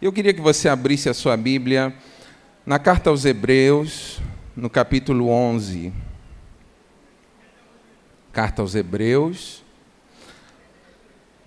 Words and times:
Eu 0.00 0.12
queria 0.12 0.34
que 0.34 0.42
você 0.42 0.68
abrisse 0.68 1.08
a 1.08 1.14
sua 1.14 1.38
Bíblia 1.38 1.94
na 2.66 2.78
carta 2.78 3.08
aos 3.08 3.24
Hebreus, 3.24 4.20
no 4.54 4.68
capítulo 4.68 5.30
11. 5.30 5.90
Carta 8.30 8.60
aos 8.60 8.74
Hebreus, 8.74 9.64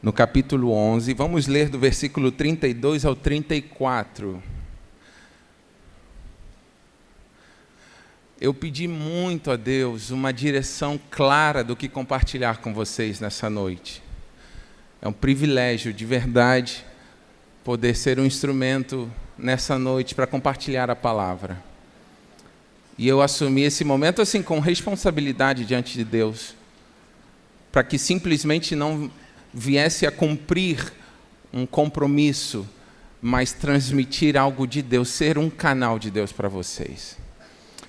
no 0.02 0.12
capítulo 0.12 0.72
11. 0.72 1.14
Vamos 1.14 1.46
ler 1.46 1.70
do 1.70 1.78
versículo 1.78 2.32
32 2.32 3.06
ao 3.06 3.16
34. 3.16 4.42
Eu 8.42 8.52
pedi 8.52 8.88
muito 8.88 9.52
a 9.52 9.56
Deus 9.56 10.10
uma 10.10 10.34
direção 10.34 11.00
clara 11.12 11.64
do 11.64 11.76
que 11.76 11.88
compartilhar 11.88 12.58
com 12.58 12.74
vocês 12.74 13.20
nessa 13.20 13.48
noite. 13.48 14.02
É 15.00 15.08
um 15.08 15.14
privilégio 15.14 15.94
de 15.94 16.04
verdade 16.04 16.89
poder 17.64 17.96
ser 17.96 18.20
um 18.20 18.26
instrumento 18.26 19.10
nessa 19.38 19.78
noite 19.78 20.16
para 20.16 20.28
compartilhar 20.28 20.90
a 20.90 20.96
palavra. 20.96 21.62
E 22.98 23.08
eu 23.08 23.22
assumi 23.22 23.64
esse 23.64 23.84
momento 23.84 24.22
assim 24.22 24.44
com 24.44 24.60
responsabilidade 24.60 25.66
diante 25.66 25.94
de 25.94 26.04
Deus, 26.04 26.54
para 27.72 27.84
que 27.84 27.98
simplesmente 27.98 28.76
não 28.76 29.10
viesse 29.54 30.06
a 30.06 30.12
cumprir 30.12 30.92
um 31.54 31.66
compromisso, 31.66 32.68
mas 33.22 33.54
transmitir 33.54 34.38
algo 34.38 34.68
de 34.68 34.82
Deus, 34.82 35.10
ser 35.10 35.38
um 35.38 35.50
canal 35.50 35.98
de 35.98 36.12
Deus 36.12 36.32
para 36.32 36.50
vocês. 36.50 37.18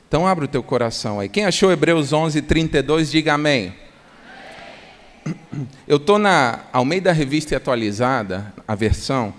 Então 0.09 0.27
abre 0.27 0.45
o 0.45 0.49
teu 0.49 0.63
coração 0.63 1.21
aí. 1.21 1.29
Quem 1.29 1.45
achou 1.45 1.71
Hebreus 1.71 2.13
11, 2.13 2.43
32, 2.43 3.11
diga 3.11 3.35
amém. 3.35 3.75
Eu 5.87 5.99
estou 5.99 6.19
na 6.19 6.61
Almeida 6.73 7.13
Revista 7.13 7.57
Atualizada, 7.57 8.53
a 8.67 8.75
versão, 8.75 9.33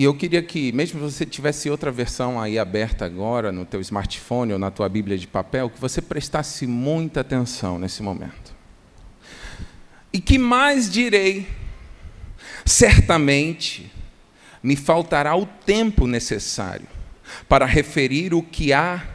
e 0.00 0.04
eu 0.04 0.14
queria 0.14 0.42
que, 0.42 0.72
mesmo 0.72 0.98
se 0.98 1.12
você 1.12 1.26
tivesse 1.26 1.68
outra 1.68 1.92
versão 1.92 2.40
aí 2.40 2.58
aberta 2.58 3.04
agora 3.04 3.52
no 3.52 3.66
teu 3.66 3.82
smartphone 3.82 4.54
ou 4.54 4.58
na 4.58 4.70
tua 4.70 4.88
Bíblia 4.88 5.18
de 5.18 5.26
papel, 5.26 5.68
que 5.68 5.78
você 5.78 6.00
prestasse 6.00 6.66
muita 6.66 7.20
atenção 7.20 7.78
nesse 7.78 8.02
momento. 8.02 8.56
E 10.10 10.18
que 10.18 10.38
mais 10.38 10.90
direi? 10.90 11.46
Certamente 12.64 13.92
me 14.62 14.74
faltará 14.74 15.36
o 15.36 15.44
tempo 15.44 16.06
necessário 16.06 16.88
para 17.46 17.66
referir 17.66 18.32
o 18.32 18.42
que 18.42 18.72
há 18.72 19.06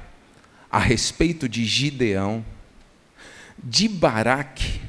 a 0.69 0.77
respeito 0.77 1.49
de 1.49 1.65
Gideão, 1.65 2.45
de 3.57 3.87
Baraque, 3.87 4.79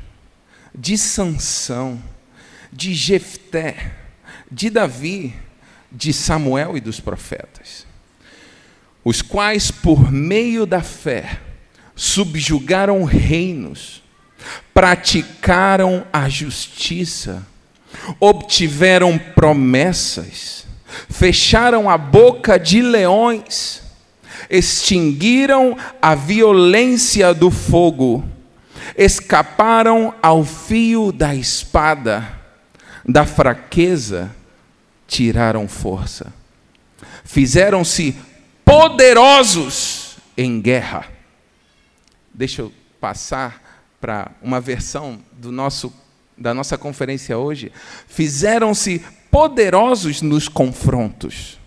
de 0.74 0.98
Sansão, 0.98 1.98
de 2.70 2.92
Jefté, 2.92 3.94
de 4.52 4.68
Davi, 4.68 5.45
de 5.90 6.12
Samuel 6.12 6.76
e 6.76 6.80
dos 6.80 7.00
profetas, 7.00 7.86
os 9.04 9.22
quais, 9.22 9.70
por 9.70 10.10
meio 10.10 10.66
da 10.66 10.82
fé, 10.82 11.38
subjugaram 11.94 13.04
reinos, 13.04 14.02
praticaram 14.74 16.06
a 16.12 16.28
justiça, 16.28 17.46
obtiveram 18.20 19.18
promessas, 19.18 20.66
fecharam 21.08 21.88
a 21.88 21.96
boca 21.96 22.58
de 22.58 22.82
leões, 22.82 23.82
extinguiram 24.50 25.76
a 26.00 26.14
violência 26.14 27.32
do 27.32 27.50
fogo, 27.50 28.24
escaparam 28.96 30.14
ao 30.22 30.44
fio 30.44 31.10
da 31.10 31.34
espada, 31.34 32.26
da 33.04 33.24
fraqueza, 33.24 34.35
tiraram 35.06 35.68
força, 35.68 36.32
fizeram-se 37.24 38.16
poderosos 38.64 40.16
em 40.36 40.60
guerra. 40.60 41.06
Deixa 42.32 42.62
eu 42.62 42.72
passar 43.00 43.62
para 44.00 44.32
uma 44.42 44.60
versão 44.60 45.20
do 45.32 45.50
nosso 45.50 45.92
da 46.36 46.52
nossa 46.52 46.76
conferência 46.76 47.38
hoje, 47.38 47.72
fizeram-se 48.06 49.02
poderosos 49.30 50.20
nos 50.20 50.48
confrontos 50.48 51.58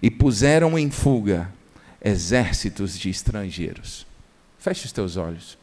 e 0.00 0.10
puseram 0.10 0.78
em 0.78 0.90
fuga 0.90 1.52
exércitos 2.00 2.96
de 2.96 3.10
estrangeiros. 3.10 4.06
Feche 4.58 4.86
os 4.86 4.92
teus 4.92 5.16
olhos. 5.16 5.58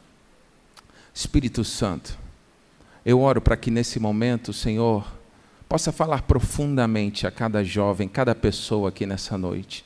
Espírito 1.14 1.64
Santo, 1.64 2.18
eu 3.06 3.22
oro 3.22 3.40
para 3.40 3.56
que 3.56 3.72
nesse 3.72 4.00
momento, 4.00 4.52
Senhor, 4.52 5.10
possa 5.68 5.92
falar 5.92 6.24
profundamente 6.24 7.26
a 7.26 7.32
cada 7.32 7.64
jovem, 7.64 8.08
cada 8.08 8.36
pessoa 8.36 8.90
aqui 8.90 9.06
nessa 9.06 9.38
noite. 9.38 9.86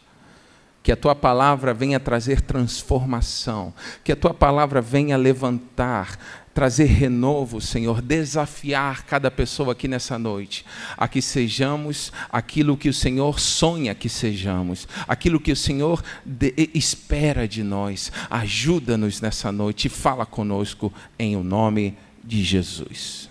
Que 0.83 0.91
a 0.91 0.95
tua 0.95 1.15
palavra 1.15 1.73
venha 1.73 1.99
trazer 1.99 2.41
transformação, 2.41 3.73
que 4.03 4.11
a 4.11 4.15
tua 4.15 4.33
palavra 4.33 4.81
venha 4.81 5.17
levantar, 5.17 6.17
trazer 6.57 6.85
renovo, 6.85 7.61
Senhor, 7.61 8.01
desafiar 8.01 9.03
cada 9.03 9.29
pessoa 9.29 9.73
aqui 9.73 9.88
nessa 9.88 10.17
noite, 10.17 10.65
a 10.97 11.07
que 11.07 11.21
sejamos 11.21 12.11
aquilo 12.31 12.75
que 12.75 12.89
o 12.89 12.94
Senhor 12.94 13.39
sonha 13.39 13.94
que 13.94 14.09
sejamos, 14.09 14.88
aquilo 15.07 15.39
que 15.39 15.51
o 15.51 15.55
Senhor 15.55 16.01
de, 16.25 16.71
espera 16.73 17.47
de 17.47 17.61
nós. 17.61 18.11
Ajuda-nos 18.27 19.21
nessa 19.21 19.51
noite 19.51 19.88
fala 19.88 20.25
conosco 20.25 20.91
em 21.19 21.35
o 21.35 21.44
nome 21.44 21.95
de 22.23 22.44
Jesus. 22.44 23.29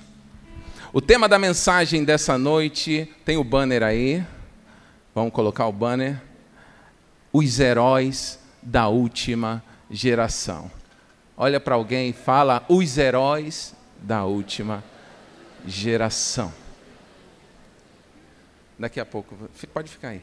O 0.96 1.00
tema 1.02 1.28
da 1.28 1.38
mensagem 1.38 2.04
dessa 2.04 2.38
noite 2.38 3.06
tem 3.22 3.36
o 3.36 3.44
banner 3.44 3.82
aí. 3.82 4.24
Vamos 5.14 5.30
colocar 5.30 5.66
o 5.66 5.72
banner. 5.72 6.22
Os 7.30 7.60
heróis 7.60 8.38
da 8.62 8.88
última 8.88 9.62
geração. 9.90 10.70
Olha 11.36 11.60
para 11.60 11.74
alguém 11.74 12.08
e 12.08 12.12
fala: 12.14 12.64
os 12.66 12.96
heróis 12.96 13.74
da 13.98 14.24
última 14.24 14.82
geração. 15.66 16.50
Daqui 18.78 18.98
a 18.98 19.04
pouco, 19.04 19.36
pode 19.74 19.90
ficar 19.90 20.08
aí. 20.08 20.22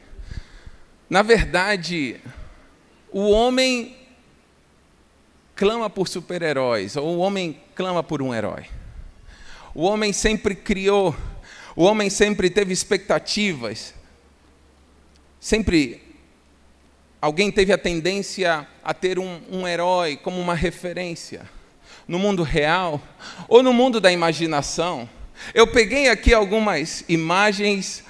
Na 1.08 1.22
verdade, 1.22 2.20
o 3.12 3.30
homem 3.30 3.96
clama 5.54 5.88
por 5.88 6.08
super-heróis, 6.08 6.96
ou 6.96 7.14
o 7.14 7.18
homem 7.20 7.60
clama 7.76 8.02
por 8.02 8.20
um 8.20 8.34
herói. 8.34 8.66
O 9.74 9.82
homem 9.82 10.12
sempre 10.12 10.54
criou, 10.54 11.16
o 11.74 11.82
homem 11.82 12.08
sempre 12.08 12.48
teve 12.48 12.72
expectativas. 12.72 13.92
Sempre 15.40 16.00
alguém 17.20 17.50
teve 17.50 17.72
a 17.72 17.78
tendência 17.78 18.66
a 18.84 18.94
ter 18.94 19.18
um, 19.18 19.40
um 19.50 19.66
herói 19.66 20.16
como 20.16 20.40
uma 20.40 20.54
referência. 20.54 21.42
No 22.06 22.18
mundo 22.18 22.42
real 22.42 23.02
ou 23.48 23.62
no 23.62 23.72
mundo 23.72 24.00
da 24.00 24.12
imaginação. 24.12 25.08
Eu 25.52 25.66
peguei 25.66 26.08
aqui 26.08 26.32
algumas 26.32 27.04
imagens 27.08 28.04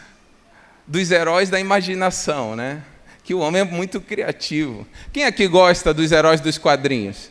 dos 0.87 1.11
heróis 1.11 1.49
da 1.49 1.59
imaginação, 1.59 2.55
né? 2.55 2.85
Que 3.23 3.33
o 3.33 3.39
homem 3.39 3.63
é 3.63 3.65
muito 3.65 4.01
criativo. 4.01 4.87
Quem 5.13 5.25
aqui 5.25 5.49
gosta 5.49 5.95
dos 5.95 6.13
heróis 6.13 6.41
dos 6.41 6.59
quadrinhos? 6.59 7.31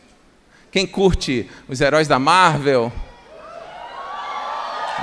Quem 0.71 0.87
curte 0.87 1.47
os 1.67 1.81
heróis 1.81 2.07
da 2.07 2.17
Marvel? 2.17 2.91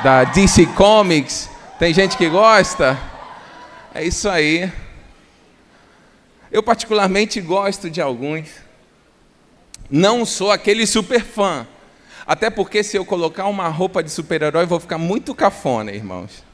Da 0.03 0.25
DC 0.25 0.67
Comics. 0.67 1.51
Tem 1.78 1.93
gente 1.93 2.17
que 2.17 2.28
gosta? 2.28 2.99
É 3.95 4.05
isso 4.05 4.28
aí. 4.28 4.73
Eu 6.51 6.62
particularmente 6.62 7.41
gosto 7.41 7.91
de 7.91 8.01
alguns. 8.01 8.49
Não 9.91 10.25
sou 10.25 10.51
aquele 10.51 10.87
super 10.87 11.23
fã. 11.23 11.67
Até 12.27 12.49
porque 12.49 12.83
se 12.83 12.97
eu 12.97 13.05
colocar 13.05 13.47
uma 13.47 13.69
roupa 13.69 14.03
de 14.03 14.11
super-herói, 14.11 14.65
vou 14.65 14.81
ficar 14.81 14.99
muito 14.99 15.34
cafona, 15.34 15.93
irmãos. 15.93 16.45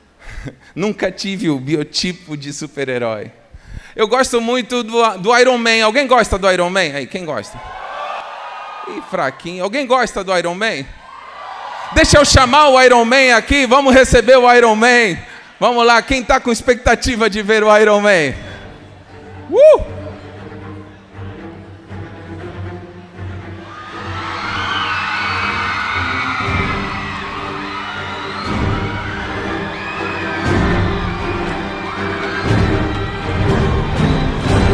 Nunca 0.74 1.10
tive 1.10 1.48
o 1.48 1.58
biotipo 1.58 2.36
de 2.36 2.52
super-herói. 2.52 3.32
Eu 3.94 4.06
gosto 4.06 4.40
muito 4.40 4.82
do, 4.82 5.18
do 5.18 5.38
Iron 5.38 5.56
Man. 5.56 5.84
Alguém 5.84 6.06
gosta 6.06 6.38
do 6.38 6.50
Iron 6.50 6.68
Man? 6.68 6.94
Aí, 6.94 7.06
quem 7.06 7.24
gosta? 7.24 7.58
Ih, 8.88 9.02
fraquinho. 9.10 9.64
Alguém 9.64 9.86
gosta 9.86 10.22
do 10.22 10.36
Iron 10.36 10.54
Man? 10.54 10.84
Deixa 11.94 12.18
eu 12.18 12.24
chamar 12.24 12.68
o 12.68 12.82
Iron 12.82 13.04
Man 13.04 13.34
aqui, 13.36 13.66
vamos 13.66 13.94
receber 13.94 14.36
o 14.36 14.52
Iron 14.52 14.74
Man. 14.74 15.16
Vamos 15.58 15.86
lá, 15.86 16.02
quem 16.02 16.20
está 16.20 16.38
com 16.38 16.52
expectativa 16.52 17.30
de 17.30 17.42
ver 17.42 17.64
o 17.64 17.76
Iron 17.78 18.00
Man? 18.00 18.34
Uh! 19.50 19.96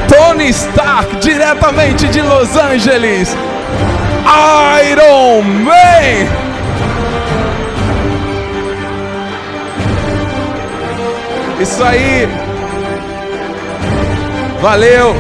Tony 0.09 0.49
Stark, 0.49 1.17
diretamente 1.21 2.09
de 2.09 2.23
Los 2.23 2.57
Angeles. 2.57 3.37
Iron 4.91 5.43
Man! 5.43 6.42
Isso 11.63 11.85
aí. 11.85 12.27
Valeu. 14.61 15.15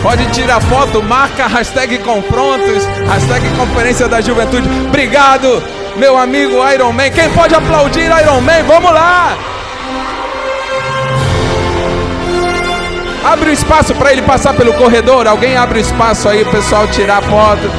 Pode 0.00 0.26
tirar 0.30 0.60
foto, 0.60 1.02
marca 1.02 1.48
hashtag 1.48 1.98
confrontos, 1.98 2.84
hashtag 3.08 3.44
conferência 3.56 4.06
da 4.06 4.20
juventude. 4.20 4.68
Obrigado, 4.86 5.60
meu 5.96 6.16
amigo 6.16 6.52
Iron 6.72 6.92
Man. 6.92 7.10
Quem 7.10 7.28
pode 7.30 7.52
aplaudir 7.52 8.04
Iron 8.04 8.40
Man? 8.40 8.62
Vamos 8.64 8.92
lá! 8.92 9.47
Abre 13.28 13.50
o 13.50 13.52
espaço 13.52 13.94
para 13.94 14.10
ele 14.10 14.22
passar 14.22 14.54
pelo 14.54 14.72
corredor. 14.72 15.26
Alguém 15.26 15.54
abre 15.54 15.78
o 15.78 15.82
espaço 15.82 16.26
aí, 16.30 16.46
pessoal, 16.46 16.88
tirar 16.88 17.22
foto. 17.22 17.70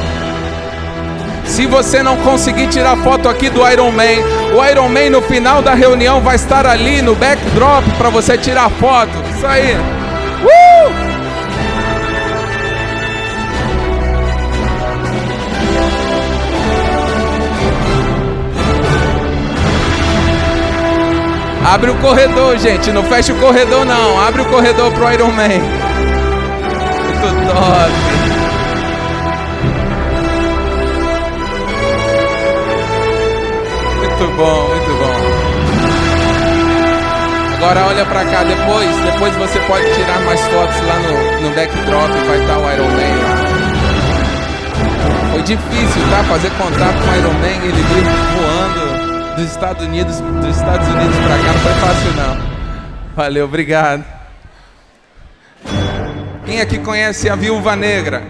Se 1.44 1.66
você 1.66 2.04
não 2.04 2.16
conseguir 2.18 2.68
tirar 2.68 2.96
foto 2.98 3.28
aqui 3.28 3.50
do 3.50 3.68
Iron 3.68 3.90
Man, 3.90 4.22
o 4.56 4.64
Iron 4.64 4.88
Man 4.88 5.10
no 5.10 5.20
final 5.20 5.60
da 5.60 5.74
reunião 5.74 6.20
vai 6.20 6.36
estar 6.36 6.64
ali 6.68 7.02
no 7.02 7.16
backdrop 7.16 7.84
para 7.98 8.08
você 8.10 8.38
tirar 8.38 8.70
foto. 8.70 9.10
Isso 9.34 9.44
aí. 9.44 9.76
Abre 21.64 21.90
o 21.90 21.94
corredor, 21.96 22.58
gente. 22.58 22.90
Não 22.90 23.04
fecha 23.04 23.32
o 23.32 23.36
corredor, 23.36 23.84
não. 23.84 24.20
Abre 24.20 24.42
o 24.42 24.46
corredor 24.46 24.90
pro 24.92 25.12
Iron 25.12 25.30
Man. 25.30 25.48
Muito 25.48 27.46
top. 27.46 27.92
Muito 33.98 34.36
bom, 34.36 34.68
muito 34.68 34.92
bom. 34.98 35.50
Agora 37.56 37.86
olha 37.88 38.04
pra 38.06 38.24
cá 38.24 38.42
depois. 38.42 38.96
Depois 39.04 39.36
você 39.36 39.58
pode 39.60 39.84
tirar 39.94 40.18
mais 40.20 40.40
fotos 40.40 40.80
lá 40.86 40.98
no, 40.98 41.42
no 41.42 41.50
backdrop. 41.54 42.10
Vai 42.26 42.40
estar 42.40 42.58
o 42.58 42.72
Iron 42.72 42.88
Man 42.88 43.16
lá. 43.22 43.36
Foi 45.32 45.42
difícil, 45.42 46.02
tá? 46.10 46.24
Fazer 46.24 46.50
contato 46.52 46.96
com 47.04 47.10
o 47.10 47.16
Iron 47.16 47.34
Man. 47.34 47.64
Ele 47.64 47.82
dos 47.82 48.09
Estados 49.60 49.84
Unidos, 49.86 50.20
dos 50.20 50.56
Estados 50.56 50.88
Unidos 50.88 51.16
para 51.16 51.36
cá 51.36 51.52
não 51.52 51.60
foi 51.60 51.74
fácil 51.74 52.12
não. 52.14 53.14
Valeu, 53.14 53.44
obrigado. 53.44 54.02
Quem 56.46 56.62
aqui 56.62 56.78
conhece 56.78 57.28
a 57.28 57.36
Viúva 57.36 57.76
Negra? 57.76 58.26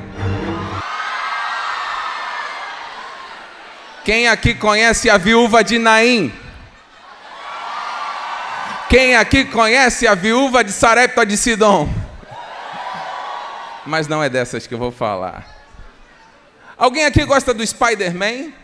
Quem 4.05 4.27
aqui 4.27 4.57
conhece 4.57 5.09
a 5.09 5.17
Viúva 5.19 5.63
de 5.63 5.79
Naim? 5.79 6.35
Quem 8.89 9.15
aqui 9.15 9.45
conhece 9.45 10.09
a 10.09 10.17
Viúva 10.17 10.65
de 10.65 10.73
Sarepta 10.73 11.25
de 11.25 11.37
Sidom? 11.37 11.89
Mas 13.87 14.09
não 14.09 14.21
é 14.21 14.29
dessas 14.29 14.67
que 14.67 14.75
eu 14.75 14.79
vou 14.79 14.91
falar. 14.91 15.47
Alguém 16.77 17.05
aqui 17.05 17.25
gosta 17.25 17.55
do 17.55 17.65
Spider-Man? 17.65 18.60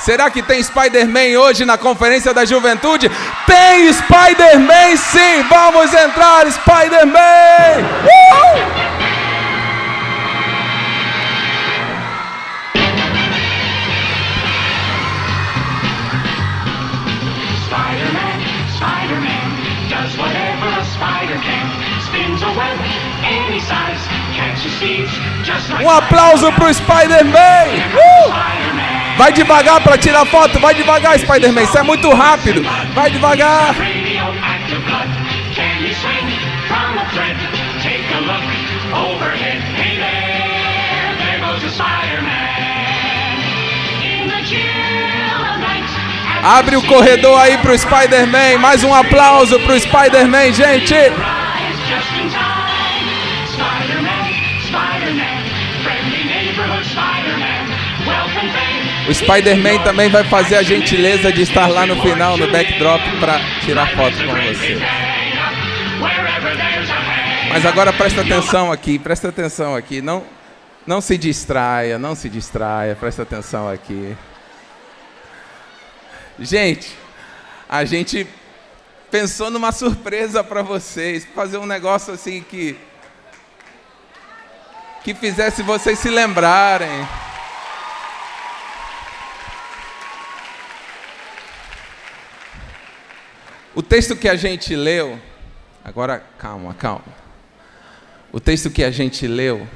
Será 0.00 0.30
que 0.30 0.42
tem 0.42 0.62
Spider-Man 0.62 1.38
hoje 1.38 1.64
na 1.64 1.76
conferência 1.76 2.32
da 2.32 2.44
juventude? 2.44 3.10
Tem 3.46 3.92
Spider-Man 3.92 4.96
sim! 4.96 5.42
Vamos 5.48 5.92
entrar, 5.92 6.50
Spider-Man! 6.50 7.20
Uh! 8.04 8.80
Um 25.82 25.90
aplauso 25.90 26.52
para 26.52 26.64
o 26.66 26.74
Spider-Man! 26.74 27.66
Uh! 27.94 28.79
Vai 29.20 29.34
devagar 29.34 29.78
para 29.82 29.98
tirar 29.98 30.24
foto, 30.24 30.58
vai 30.58 30.72
devagar, 30.72 31.18
Spider-Man. 31.18 31.60
Isso 31.60 31.76
é 31.76 31.82
muito 31.82 32.08
rápido. 32.08 32.62
Vai 32.94 33.10
devagar. 33.10 33.74
Abre 46.42 46.76
o 46.76 46.82
corredor 46.86 47.38
aí 47.38 47.58
pro 47.58 47.78
Spider-Man. 47.78 48.56
Mais 48.58 48.82
um 48.82 48.94
aplauso 48.94 49.60
pro 49.60 49.78
Spider-Man, 49.78 50.54
gente. 50.54 50.94
O 59.10 59.12
Spider-Man 59.12 59.82
também 59.82 60.08
vai 60.08 60.22
fazer 60.22 60.54
a 60.54 60.62
gentileza 60.62 61.32
de 61.32 61.42
estar 61.42 61.66
lá 61.66 61.84
no 61.84 62.00
final, 62.00 62.36
no 62.36 62.48
backdrop, 62.48 63.00
para 63.18 63.40
tirar 63.64 63.88
foto 63.96 64.16
com 64.16 64.34
você. 64.34 64.78
Mas 67.48 67.66
agora 67.66 67.92
presta 67.92 68.20
atenção 68.20 68.70
aqui, 68.70 69.00
presta 69.00 69.28
atenção 69.28 69.74
aqui. 69.74 70.00
Não, 70.00 70.24
não 70.86 71.00
se 71.00 71.18
distraia, 71.18 71.98
não 71.98 72.14
se 72.14 72.28
distraia, 72.28 72.94
presta 72.94 73.22
atenção 73.22 73.68
aqui. 73.68 74.16
Gente, 76.38 76.96
a 77.68 77.84
gente 77.84 78.24
pensou 79.10 79.50
numa 79.50 79.72
surpresa 79.72 80.44
para 80.44 80.62
vocês, 80.62 81.26
fazer 81.34 81.58
um 81.58 81.66
negócio 81.66 82.14
assim 82.14 82.44
que 82.48 82.78
que 85.02 85.14
fizesse 85.14 85.64
vocês 85.64 85.98
se 85.98 86.10
lembrarem. 86.10 87.08
O 93.74 93.82
texto 93.82 94.16
que 94.16 94.28
a 94.28 94.34
gente 94.34 94.74
leu, 94.74 95.18
agora 95.84 96.18
calma, 96.38 96.74
calma. 96.74 97.04
O 98.32 98.40
texto 98.40 98.68
que 98.68 98.82
a 98.82 98.90
gente 98.90 99.26
leu 99.28 99.66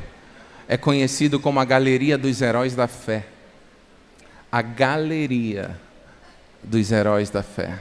é 0.66 0.76
conhecido 0.76 1.38
como 1.38 1.60
a 1.60 1.64
Galeria 1.64 2.18
dos 2.18 2.42
Heróis 2.42 2.74
da 2.74 2.88
Fé. 2.88 3.26
A 4.50 4.62
Galeria 4.62 5.78
dos 6.62 6.90
Heróis 6.90 7.30
da 7.30 7.42
Fé. 7.42 7.78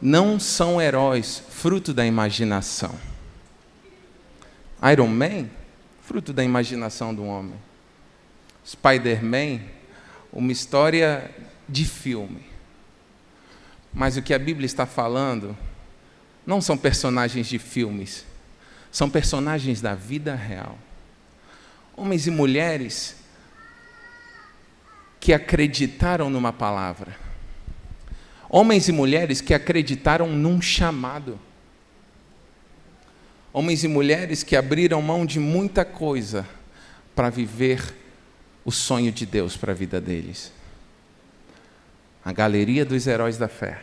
Não 0.00 0.40
são 0.40 0.80
heróis 0.80 1.42
fruto 1.50 1.92
da 1.92 2.06
imaginação. 2.06 2.94
Iron 4.90 5.08
Man, 5.08 5.48
fruto 6.00 6.32
da 6.32 6.42
imaginação 6.42 7.14
do 7.14 7.24
homem. 7.24 7.54
Spider-Man, 8.66 9.60
uma 10.32 10.52
história 10.52 11.30
de 11.68 11.84
filme. 11.84 12.49
Mas 13.92 14.16
o 14.16 14.22
que 14.22 14.32
a 14.32 14.38
Bíblia 14.38 14.66
está 14.66 14.86
falando 14.86 15.56
não 16.46 16.60
são 16.60 16.76
personagens 16.76 17.46
de 17.46 17.58
filmes, 17.58 18.24
são 18.90 19.10
personagens 19.10 19.80
da 19.80 19.94
vida 19.94 20.34
real. 20.34 20.78
Homens 21.96 22.26
e 22.26 22.30
mulheres 22.30 23.16
que 25.18 25.32
acreditaram 25.32 26.30
numa 26.30 26.52
palavra. 26.52 27.16
Homens 28.48 28.88
e 28.88 28.92
mulheres 28.92 29.40
que 29.40 29.52
acreditaram 29.52 30.28
num 30.28 30.60
chamado. 30.62 31.38
Homens 33.52 33.84
e 33.84 33.88
mulheres 33.88 34.42
que 34.42 34.56
abriram 34.56 35.02
mão 35.02 35.26
de 35.26 35.38
muita 35.38 35.84
coisa 35.84 36.48
para 37.14 37.28
viver 37.28 37.94
o 38.64 38.70
sonho 38.70 39.12
de 39.12 39.26
Deus 39.26 39.56
para 39.56 39.72
a 39.72 39.74
vida 39.74 40.00
deles 40.00 40.52
a 42.24 42.32
galeria 42.32 42.84
dos 42.84 43.06
heróis 43.06 43.38
da 43.38 43.48
fé. 43.48 43.82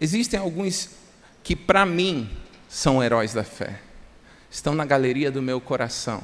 Existem 0.00 0.38
alguns 0.38 0.90
que, 1.42 1.56
para 1.56 1.84
mim, 1.84 2.30
são 2.68 3.02
heróis 3.02 3.32
da 3.32 3.44
fé. 3.44 3.80
Estão 4.50 4.74
na 4.74 4.84
galeria 4.84 5.30
do 5.30 5.42
meu 5.42 5.60
coração. 5.60 6.22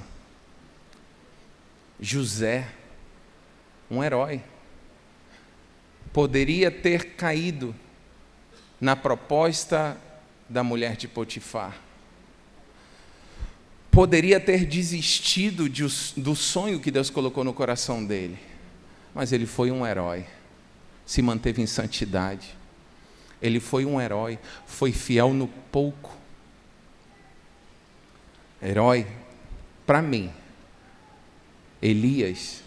José, 2.00 2.68
um 3.90 4.02
herói, 4.02 4.42
poderia 6.12 6.71
ter 6.71 7.14
caído 7.16 7.75
na 8.80 8.95
proposta 8.95 9.97
da 10.49 10.62
mulher 10.62 10.97
de 10.97 11.09
Potifar. 11.09 11.76
Poderia 13.90 14.38
ter 14.38 14.64
desistido 14.64 15.68
de, 15.68 15.85
do 16.16 16.37
sonho 16.37 16.78
que 16.78 16.90
Deus 16.90 17.11
colocou 17.11 17.42
no 17.42 17.52
coração 17.52 18.04
dele 18.04 18.38
mas 19.15 19.33
ele 19.33 19.47
foi 19.47 19.71
um 19.71 19.87
herói. 19.87 20.25
se 21.07 21.23
manteve 21.23 21.62
em 21.62 21.67
santidade. 21.67 22.55
Ele 23.41 23.61
foi 23.61 23.85
um 23.87 24.00
herói, 24.00 24.38
foi 24.67 24.93
fiel 24.93 25.33
no 25.33 25.49
pouco. 25.71 26.15
Herói, 28.62 29.07
para 29.87 30.03
mim, 30.03 30.31
Elias, 31.81 32.62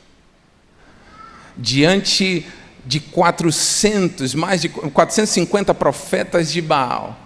diante 1.55 2.47
de 2.85 2.99
400, 2.99 4.33
mais 4.33 4.61
de 4.61 4.69
450 4.69 5.73
profetas 5.73 6.51
de 6.51 6.61
Baal, 6.61 7.17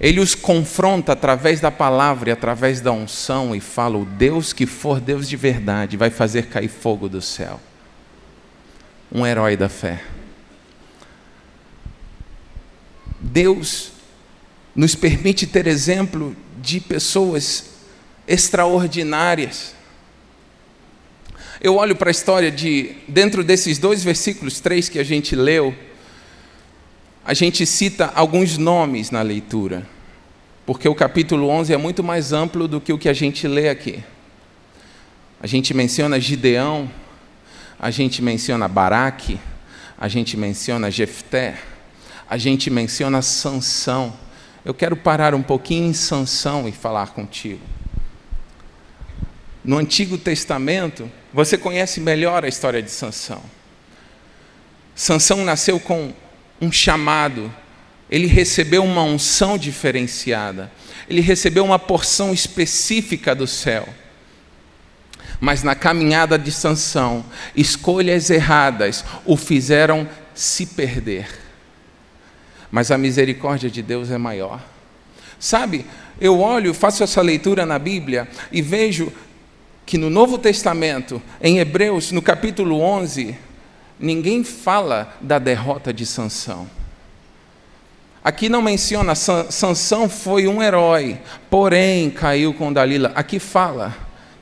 ele 0.00 0.20
os 0.20 0.34
confronta 0.34 1.12
através 1.12 1.60
da 1.60 1.70
palavra 1.70 2.30
e 2.30 2.32
através 2.32 2.80
da 2.80 2.92
unção 2.92 3.54
e 3.54 3.60
fala: 3.60 3.98
O 3.98 4.04
Deus 4.04 4.52
que 4.52 4.64
for 4.64 5.00
Deus 5.00 5.28
de 5.28 5.36
verdade 5.36 5.96
vai 5.96 6.08
fazer 6.08 6.46
cair 6.46 6.68
fogo 6.68 7.08
do 7.08 7.20
céu. 7.20 7.60
Um 9.10 9.26
herói 9.26 9.56
da 9.56 9.68
fé. 9.68 10.02
Deus 13.20 13.92
nos 14.74 14.94
permite 14.94 15.46
ter 15.46 15.66
exemplo 15.66 16.36
de 16.60 16.80
pessoas 16.80 17.70
extraordinárias. 18.26 19.74
Eu 21.60 21.76
olho 21.76 21.96
para 21.96 22.10
a 22.10 22.12
história 22.12 22.50
de, 22.50 22.94
dentro 23.08 23.42
desses 23.42 23.78
dois 23.78 24.04
versículos, 24.04 24.60
três 24.60 24.88
que 24.88 24.98
a 24.98 25.04
gente 25.04 25.34
leu, 25.34 25.74
a 27.24 27.34
gente 27.34 27.66
cita 27.66 28.12
alguns 28.14 28.56
nomes 28.56 29.10
na 29.10 29.20
leitura, 29.20 29.86
porque 30.64 30.88
o 30.88 30.94
capítulo 30.94 31.48
11 31.48 31.74
é 31.74 31.76
muito 31.76 32.02
mais 32.02 32.32
amplo 32.32 32.68
do 32.68 32.80
que 32.80 32.92
o 32.92 32.98
que 32.98 33.08
a 33.08 33.12
gente 33.12 33.48
lê 33.48 33.68
aqui. 33.68 34.02
A 35.40 35.46
gente 35.46 35.74
menciona 35.74 36.20
Gideão, 36.20 36.88
a 37.78 37.90
gente 37.90 38.20
menciona 38.20 38.66
Baraque, 38.66 39.38
a 39.96 40.08
gente 40.08 40.36
menciona 40.36 40.90
Jefté, 40.90 41.58
a 42.28 42.36
gente 42.36 42.70
menciona 42.70 43.22
Sansão. 43.22 44.12
Eu 44.64 44.74
quero 44.74 44.96
parar 44.96 45.34
um 45.34 45.42
pouquinho 45.42 45.88
em 45.88 45.92
Sansão 45.92 46.68
e 46.68 46.72
falar 46.72 47.08
contigo. 47.08 47.60
No 49.64 49.78
Antigo 49.78 50.18
Testamento, 50.18 51.10
você 51.32 51.56
conhece 51.56 52.00
melhor 52.00 52.44
a 52.44 52.48
história 52.48 52.82
de 52.82 52.90
Sansão. 52.90 53.42
Sansão 54.94 55.44
nasceu 55.44 55.78
com 55.78 56.12
um 56.60 56.72
chamado, 56.72 57.52
ele 58.10 58.26
recebeu 58.26 58.82
uma 58.82 59.02
unção 59.02 59.56
diferenciada, 59.56 60.72
ele 61.08 61.20
recebeu 61.20 61.64
uma 61.64 61.78
porção 61.78 62.32
específica 62.32 63.34
do 63.34 63.46
céu. 63.46 63.88
Mas 65.40 65.62
na 65.62 65.74
caminhada 65.74 66.38
de 66.38 66.50
Sansão, 66.50 67.24
escolhas 67.54 68.30
erradas 68.30 69.04
o 69.24 69.36
fizeram 69.36 70.08
se 70.34 70.66
perder 70.66 71.48
mas 72.70 72.90
a 72.90 72.98
misericórdia 72.98 73.70
de 73.70 73.82
Deus 73.82 74.10
é 74.10 74.18
maior. 74.18 74.60
Sabe, 75.38 75.86
eu 76.20 76.40
olho, 76.40 76.74
faço 76.74 77.02
essa 77.02 77.22
leitura 77.22 77.64
na 77.64 77.78
Bíblia 77.78 78.28
e 78.52 78.60
vejo 78.60 79.12
que 79.86 79.96
no 79.96 80.10
Novo 80.10 80.36
Testamento, 80.36 81.22
em 81.40 81.58
Hebreus, 81.58 82.12
no 82.12 82.20
capítulo 82.20 82.80
11, 82.80 83.36
ninguém 83.98 84.44
fala 84.44 85.16
da 85.20 85.38
derrota 85.38 85.92
de 85.92 86.04
Sansão. 86.04 86.68
Aqui 88.22 88.48
não 88.48 88.60
menciona 88.60 89.14
Sansão 89.14 90.08
foi 90.08 90.46
um 90.46 90.62
herói, 90.62 91.18
porém 91.48 92.10
caiu 92.10 92.52
com 92.52 92.72
Dalila. 92.72 93.12
Aqui 93.14 93.38
fala 93.38 93.96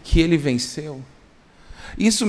que 0.07 0.21
ele 0.21 0.37
venceu. 0.37 1.03
Isso, 1.99 2.27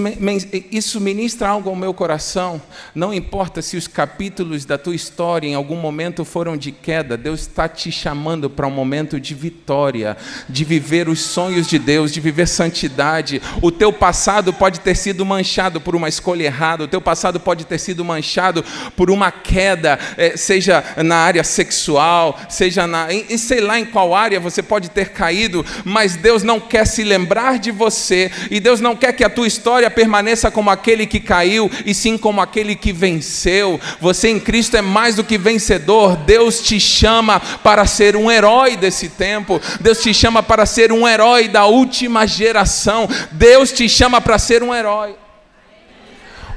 isso 0.72 1.02
ministra 1.02 1.50
algo 1.50 1.70
ao 1.70 1.76
meu 1.76 1.94
coração. 1.94 2.62
Não 2.96 3.14
importa 3.14 3.62
se 3.62 3.76
os 3.76 3.86
capítulos 3.86 4.64
da 4.64 4.78
tua 4.78 4.96
história 4.96 5.46
em 5.46 5.56
algum 5.56 5.76
momento 5.76 6.24
foram 6.24 6.56
de 6.56 6.72
queda, 6.72 7.18
Deus 7.18 7.42
está 7.42 7.68
te 7.68 7.92
chamando 7.92 8.50
para 8.50 8.66
um 8.66 8.72
momento 8.72 9.20
de 9.20 9.34
vitória, 9.34 10.16
de 10.48 10.64
viver 10.64 11.10
os 11.10 11.20
sonhos 11.20 11.68
de 11.68 11.78
Deus, 11.78 12.14
de 12.14 12.22
viver 12.22 12.48
santidade. 12.48 13.42
O 13.62 13.70
teu 13.70 13.92
passado 13.92 14.54
pode 14.54 14.80
ter 14.80 14.96
sido 14.96 15.26
manchado 15.26 15.82
por 15.82 15.98
uma 15.98 16.08
escolha 16.08 16.46
errada, 16.46 16.86
o 16.86 16.88
teu 16.88 17.02
passado 17.02 17.38
pode 17.38 17.66
ter 17.66 17.78
sido 17.78 18.06
manchado 18.06 18.64
por 18.96 19.12
uma 19.12 19.32
queda, 19.32 20.00
eh, 20.18 20.38
seja 20.38 20.82
na 21.04 21.18
área 21.18 21.44
sexual, 21.44 22.40
seja 22.48 22.88
na. 22.88 23.08
Sei 23.38 23.60
lá 23.60 23.78
em 23.78 23.86
qual 23.86 24.16
área 24.16 24.40
você 24.40 24.64
pode 24.64 24.90
ter 24.90 25.10
caído, 25.10 25.66
mas 25.84 26.16
Deus 26.16 26.42
não 26.42 26.58
quer 26.58 26.88
se 26.88 27.04
lembrar 27.04 27.60
de 27.60 27.70
você 27.70 28.32
e 28.50 28.62
Deus 28.62 28.80
não 28.80 28.96
quer 28.96 29.12
que 29.12 29.26
a 29.26 29.30
tua 29.30 29.48
história 29.58 29.90
permaneça 29.90 30.52
como 30.52 30.70
aquele 30.70 31.08
que 31.08 31.20
caiu, 31.20 31.70
e 31.86 31.94
sim 31.94 32.18
como 32.18 32.40
aquele 32.40 32.76
que 32.76 32.94
venceu. 32.94 33.80
Você 34.00 34.30
em 34.30 34.40
Cristo 34.40 34.78
é 34.78 34.82
mais 34.82 35.16
do 35.16 35.24
que 35.24 35.38
vencedor. 35.38 36.16
Deus 36.16 36.62
te 36.62 36.80
chama 36.80 37.40
para 37.40 37.86
ser 37.86 38.16
um 38.16 38.32
herói 38.32 38.78
desse 38.78 39.10
tempo. 39.10 39.60
Deus 39.82 40.00
te 40.00 40.14
chama 40.14 40.44
para 40.44 40.66
ser 40.66 40.92
um 40.92 41.08
herói 41.08 41.48
da 41.48 41.66
última 41.66 42.28
geração. 42.28 43.10
Deus 43.32 43.72
te 43.72 43.90
chama 43.90 44.22
para 44.22 44.38
ser 44.38 44.62
um 44.62 44.74
herói. 44.74 45.16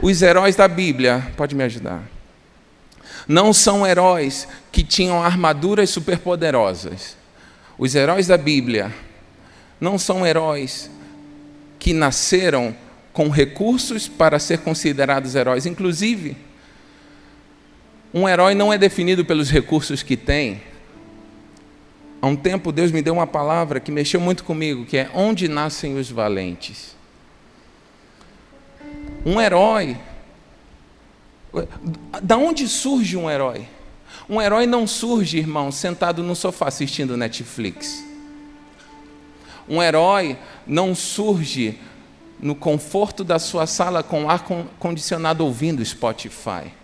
Os 0.02 0.22
heróis 0.22 0.56
da 0.56 0.68
Bíblia, 0.68 1.26
pode 1.36 1.54
me 1.54 1.64
ajudar? 1.64 2.02
Não 3.26 3.52
são 3.52 3.86
heróis 3.86 4.46
que 4.70 4.82
tinham 4.82 5.22
armaduras 5.22 5.90
superpoderosas. 5.90 7.16
Os 7.78 7.94
heróis 7.94 8.26
da 8.26 8.36
Bíblia 8.36 8.92
não 9.80 9.98
são 9.98 10.26
heróis 10.26 10.90
que 11.78 11.94
nasceram 11.94 12.76
com 13.20 13.28
recursos 13.28 14.08
para 14.08 14.38
ser 14.38 14.60
considerados 14.60 15.34
heróis. 15.34 15.66
Inclusive, 15.66 16.38
um 18.14 18.26
herói 18.26 18.54
não 18.54 18.72
é 18.72 18.78
definido 18.78 19.26
pelos 19.26 19.50
recursos 19.50 20.02
que 20.02 20.16
tem. 20.16 20.62
Há 22.22 22.26
um 22.26 22.34
tempo 22.34 22.72
Deus 22.72 22.90
me 22.90 23.02
deu 23.02 23.12
uma 23.12 23.26
palavra 23.26 23.78
que 23.78 23.92
mexeu 23.92 24.18
muito 24.22 24.42
comigo, 24.42 24.86
que 24.86 24.96
é 24.96 25.10
onde 25.12 25.48
nascem 25.48 25.98
os 25.98 26.10
valentes. 26.10 26.96
Um 29.26 29.38
herói. 29.38 29.98
Da 32.22 32.38
onde 32.38 32.66
surge 32.68 33.18
um 33.18 33.30
herói? 33.30 33.68
Um 34.30 34.40
herói 34.40 34.64
não 34.64 34.86
surge, 34.86 35.36
irmão, 35.36 35.70
sentado 35.70 36.22
no 36.22 36.34
sofá 36.34 36.68
assistindo 36.68 37.18
Netflix. 37.18 38.02
Um 39.68 39.82
herói 39.82 40.38
não 40.66 40.94
surge 40.94 41.78
no 42.42 42.54
conforto 42.54 43.22
da 43.22 43.38
sua 43.38 43.66
sala 43.66 44.02
com 44.02 44.28
ar 44.28 44.44
condicionado 44.78 45.44
ouvindo 45.44 45.84
Spotify. 45.84 46.80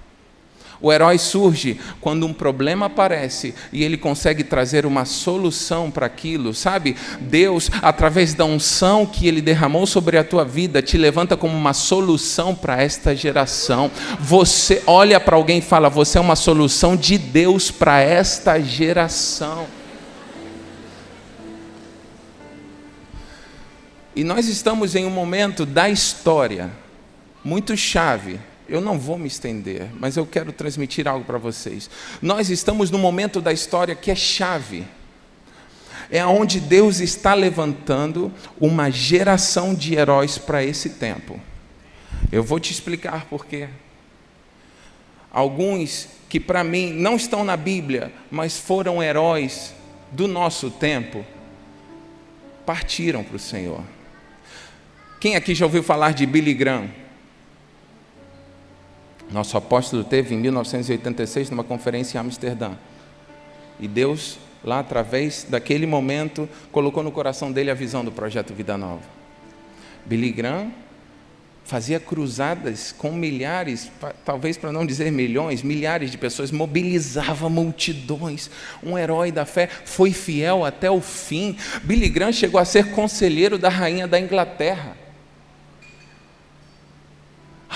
O 0.81 0.93
herói 0.93 1.19
surge 1.19 1.81
quando 2.01 2.27
um 2.27 2.33
problema 2.33 2.87
aparece 2.87 3.55
e 3.73 3.83
ele 3.83 3.97
consegue 3.97 4.45
trazer 4.45 4.85
uma 4.85 5.05
solução 5.05 5.91
para 5.91 6.07
aquilo, 6.07 6.53
sabe? 6.53 6.97
Deus, 7.21 7.71
através 7.81 8.35
da 8.35 8.45
unção 8.45 9.07
que 9.07 9.27
ele 9.27 9.41
derramou 9.41 9.87
sobre 9.87 10.19
a 10.19 10.25
tua 10.25 10.45
vida, 10.45 10.83
te 10.83 10.99
levanta 10.99 11.37
como 11.37 11.57
uma 11.57 11.73
solução 11.73 12.55
para 12.55 12.83
esta 12.83 13.17
geração. 13.17 13.91
Você 14.21 14.83
olha 14.87 15.19
para 15.19 15.37
alguém 15.37 15.59
e 15.59 15.63
fala: 15.63 15.89
Você 15.89 16.19
é 16.19 16.21
uma 16.21 16.37
solução 16.37 16.95
de 16.95 17.17
Deus 17.17 17.71
para 17.71 18.01
esta 18.01 18.61
geração. 18.61 19.67
E 24.17 24.25
nós 24.25 24.49
estamos 24.49 24.95
em 24.95 25.05
um 25.05 25.11
momento 25.11 25.67
da 25.67 25.91
história 25.91 26.73
muito 27.45 27.77
chave. 27.77 28.41
Eu 28.67 28.81
não 28.81 28.99
vou 28.99 29.19
me 29.19 29.29
estender, 29.29 29.91
mas 30.01 30.17
eu 30.17 30.25
quero 30.25 30.53
transmitir 30.53 31.07
algo 31.07 31.23
para 31.27 31.37
vocês. 31.37 31.91
Nós 32.23 32.49
estamos 32.49 32.91
num 32.91 32.99
momento 32.99 33.43
da 33.43 33.53
história 33.53 33.95
que 33.95 34.11
é 34.11 34.15
chave. 34.15 34.87
É 36.11 36.25
onde 36.25 36.61
Deus 36.61 37.01
está 37.01 37.35
levantando 37.35 38.33
uma 38.59 38.91
geração 38.91 39.75
de 39.75 39.95
heróis 39.95 40.39
para 40.39 40.65
esse 40.65 40.91
tempo. 40.91 41.39
Eu 42.33 42.43
vou 42.43 42.59
te 42.59 42.73
explicar 42.73 43.27
por 43.27 43.45
quê. 43.45 43.69
Alguns 45.31 46.09
que 46.27 46.41
para 46.41 46.65
mim 46.65 46.91
não 46.91 47.17
estão 47.17 47.45
na 47.45 47.57
Bíblia, 47.57 48.11
mas 48.31 48.59
foram 48.59 49.03
heróis 49.03 49.75
do 50.11 50.27
nosso 50.27 50.71
tempo, 50.71 51.23
partiram 52.65 53.23
para 53.23 53.37
o 53.37 53.39
Senhor. 53.39 53.96
Quem 55.19 55.35
aqui 55.35 55.55
já 55.55 55.65
ouviu 55.65 55.83
falar 55.83 56.13
de 56.13 56.27
Billy 56.27 56.53
Graham? 56.53 56.89
Nosso 59.31 59.57
apóstolo 59.57 60.05
teve 60.05 60.35
em 60.35 60.39
1986 60.39 61.51
numa 61.51 61.65
conferência 61.65 62.19
em 62.19 62.21
Amsterdã. 62.21 62.73
E 63.81 63.89
Deus, 63.89 64.39
lá 64.63 64.81
através 64.81 65.47
daquele 65.49 65.87
momento, 65.87 66.49
colocou 66.71 67.03
no 67.03 67.11
coração 67.11 67.51
dele 67.51 67.71
a 67.71 67.75
visão 67.75 68.05
do 68.05 68.13
projeto 68.13 68.53
Vida 68.55 68.77
Nova. 68.77 69.03
Billy 70.05 70.31
Graham 70.31 70.71
fazia 71.65 71.99
cruzadas 71.99 72.93
com 72.97 73.11
milhares, 73.11 73.91
talvez 74.25 74.57
para 74.57 74.71
não 74.71 74.87
dizer 74.87 75.11
milhões, 75.11 75.63
milhares 75.63 76.13
de 76.13 76.19
pessoas, 76.19 76.53
mobilizava 76.53 77.49
multidões. 77.49 78.49
Um 78.83 78.97
herói 78.97 79.33
da 79.33 79.45
fé 79.45 79.67
foi 79.67 80.13
fiel 80.13 80.65
até 80.65 80.89
o 80.91 81.01
fim. 81.01 81.57
Billy 81.83 82.09
Graham 82.09 82.33
chegou 82.33 82.61
a 82.61 82.65
ser 82.65 82.91
conselheiro 82.93 83.59
da 83.59 83.69
rainha 83.69 84.07
da 84.07 84.21
Inglaterra. 84.21 85.06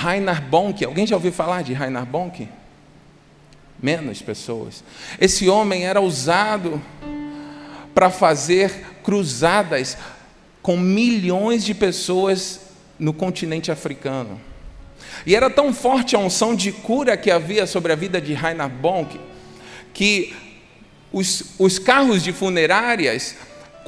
Reinhard 0.00 0.46
Bonk, 0.46 0.84
alguém 0.84 1.06
já 1.06 1.14
ouviu 1.14 1.32
falar 1.32 1.62
de 1.62 1.74
Reinhard 1.74 2.08
Bonk? 2.08 2.48
Menos 3.82 4.22
pessoas. 4.22 4.82
Esse 5.20 5.48
homem 5.48 5.84
era 5.84 6.00
usado 6.00 6.80
para 7.94 8.10
fazer 8.10 8.86
cruzadas 9.02 9.96
com 10.62 10.76
milhões 10.76 11.64
de 11.64 11.74
pessoas 11.74 12.60
no 12.98 13.12
continente 13.12 13.70
africano. 13.70 14.40
E 15.26 15.34
era 15.34 15.50
tão 15.50 15.72
forte 15.72 16.16
a 16.16 16.18
unção 16.18 16.54
de 16.54 16.72
cura 16.72 17.16
que 17.16 17.30
havia 17.30 17.66
sobre 17.66 17.92
a 17.92 17.96
vida 17.96 18.20
de 18.20 18.32
Reinhard 18.32 18.74
Bonk, 18.76 19.20
que 19.92 20.34
os, 21.12 21.54
os 21.58 21.78
carros 21.78 22.22
de 22.22 22.32
funerárias, 22.32 23.36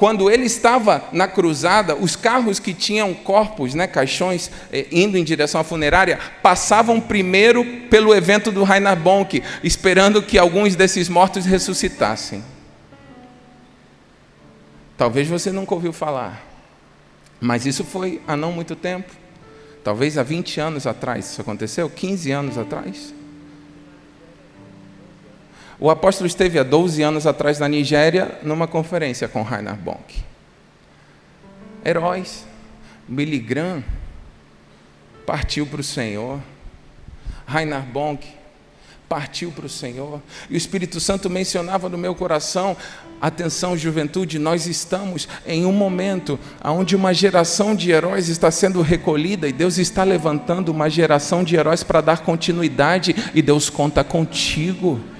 quando 0.03 0.29
ele 0.29 0.43
estava 0.43 1.01
na 1.13 1.29
cruzada, 1.29 1.95
os 1.95 2.13
carros 2.13 2.59
que 2.59 2.73
tinham 2.73 3.13
corpos, 3.13 3.73
né, 3.73 3.87
caixões, 3.87 4.51
eh, 4.69 4.85
indo 4.91 5.17
em 5.17 5.23
direção 5.23 5.61
à 5.61 5.63
funerária, 5.63 6.19
passavam 6.41 6.99
primeiro 6.99 7.63
pelo 7.89 8.13
evento 8.13 8.51
do 8.51 8.65
Reinhard 8.65 9.01
Bonk, 9.01 9.41
esperando 9.63 10.21
que 10.21 10.37
alguns 10.37 10.75
desses 10.75 11.07
mortos 11.07 11.45
ressuscitassem. 11.45 12.43
Talvez 14.97 15.29
você 15.29 15.53
nunca 15.53 15.73
ouviu 15.73 15.93
falar, 15.93 16.45
mas 17.39 17.65
isso 17.65 17.85
foi 17.85 18.21
há 18.27 18.35
não 18.35 18.51
muito 18.51 18.75
tempo. 18.75 19.09
Talvez 19.85 20.17
há 20.17 20.23
20 20.23 20.59
anos 20.59 20.85
atrás 20.85 21.31
isso 21.31 21.39
aconteceu, 21.39 21.89
15 21.89 22.29
anos 22.29 22.57
atrás. 22.57 23.13
O 25.83 25.89
apóstolo 25.89 26.27
esteve 26.27 26.57
há 26.57 26.63
12 26.63 27.01
anos 27.01 27.27
atrás 27.27 27.59
na 27.59 27.67
Nigéria 27.67 28.39
numa 28.41 28.65
conferência 28.65 29.27
com 29.27 29.43
Reinhard 29.43 29.81
Bonk. 29.81 30.23
Heróis. 31.85 32.45
Billy 33.05 33.37
Graham 33.37 33.83
partiu 35.25 35.65
para 35.65 35.81
o 35.81 35.83
Senhor. 35.83 36.39
Reinhard 37.45 37.85
Bonk 37.91 38.25
partiu 39.09 39.51
para 39.51 39.65
o 39.65 39.69
Senhor. 39.69 40.21
E 40.49 40.53
o 40.53 40.57
Espírito 40.57 41.01
Santo 41.01 41.29
mencionava 41.29 41.89
no 41.89 41.97
meu 41.97 42.15
coração: 42.15 42.77
atenção, 43.19 43.75
juventude, 43.75 44.39
nós 44.39 44.67
estamos 44.67 45.27
em 45.45 45.65
um 45.65 45.73
momento 45.73 46.39
onde 46.63 46.95
uma 46.95 47.13
geração 47.13 47.75
de 47.75 47.91
heróis 47.91 48.29
está 48.29 48.49
sendo 48.49 48.81
recolhida 48.81 49.49
e 49.49 49.51
Deus 49.51 49.77
está 49.77 50.05
levantando 50.05 50.71
uma 50.71 50.89
geração 50.89 51.43
de 51.43 51.57
heróis 51.57 51.83
para 51.83 51.99
dar 51.99 52.19
continuidade 52.19 53.13
e 53.35 53.41
Deus 53.41 53.69
conta 53.69 54.01
contigo. 54.01 55.11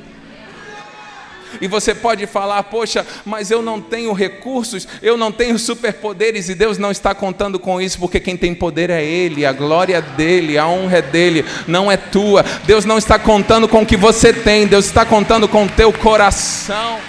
E 1.61 1.67
você 1.67 1.93
pode 1.93 2.25
falar, 2.25 2.63
poxa, 2.63 3.05
mas 3.25 3.51
eu 3.51 3.61
não 3.61 3.81
tenho 3.81 4.13
recursos, 4.13 4.87
eu 5.01 5.17
não 5.17 5.31
tenho 5.31 5.57
superpoderes, 5.57 6.49
e 6.49 6.55
Deus 6.55 6.77
não 6.77 6.91
está 6.91 7.13
contando 7.13 7.59
com 7.59 7.81
isso, 7.81 7.99
porque 7.99 8.19
quem 8.19 8.37
tem 8.37 8.53
poder 8.53 8.89
é 8.89 9.03
Ele, 9.03 9.45
a 9.45 9.51
glória 9.51 9.97
é 9.97 10.01
dele, 10.01 10.57
a 10.57 10.67
honra 10.67 10.97
é 10.97 11.01
dele, 11.01 11.45
não 11.67 11.91
é 11.91 11.97
tua. 11.97 12.43
Deus 12.65 12.85
não 12.85 12.97
está 12.97 13.17
contando 13.17 13.67
com 13.67 13.81
o 13.81 13.85
que 13.85 13.97
você 13.97 14.33
tem, 14.33 14.67
Deus 14.67 14.85
está 14.85 15.05
contando 15.05 15.47
com 15.47 15.65
o 15.65 15.69
teu 15.69 15.91
coração. 15.91 16.99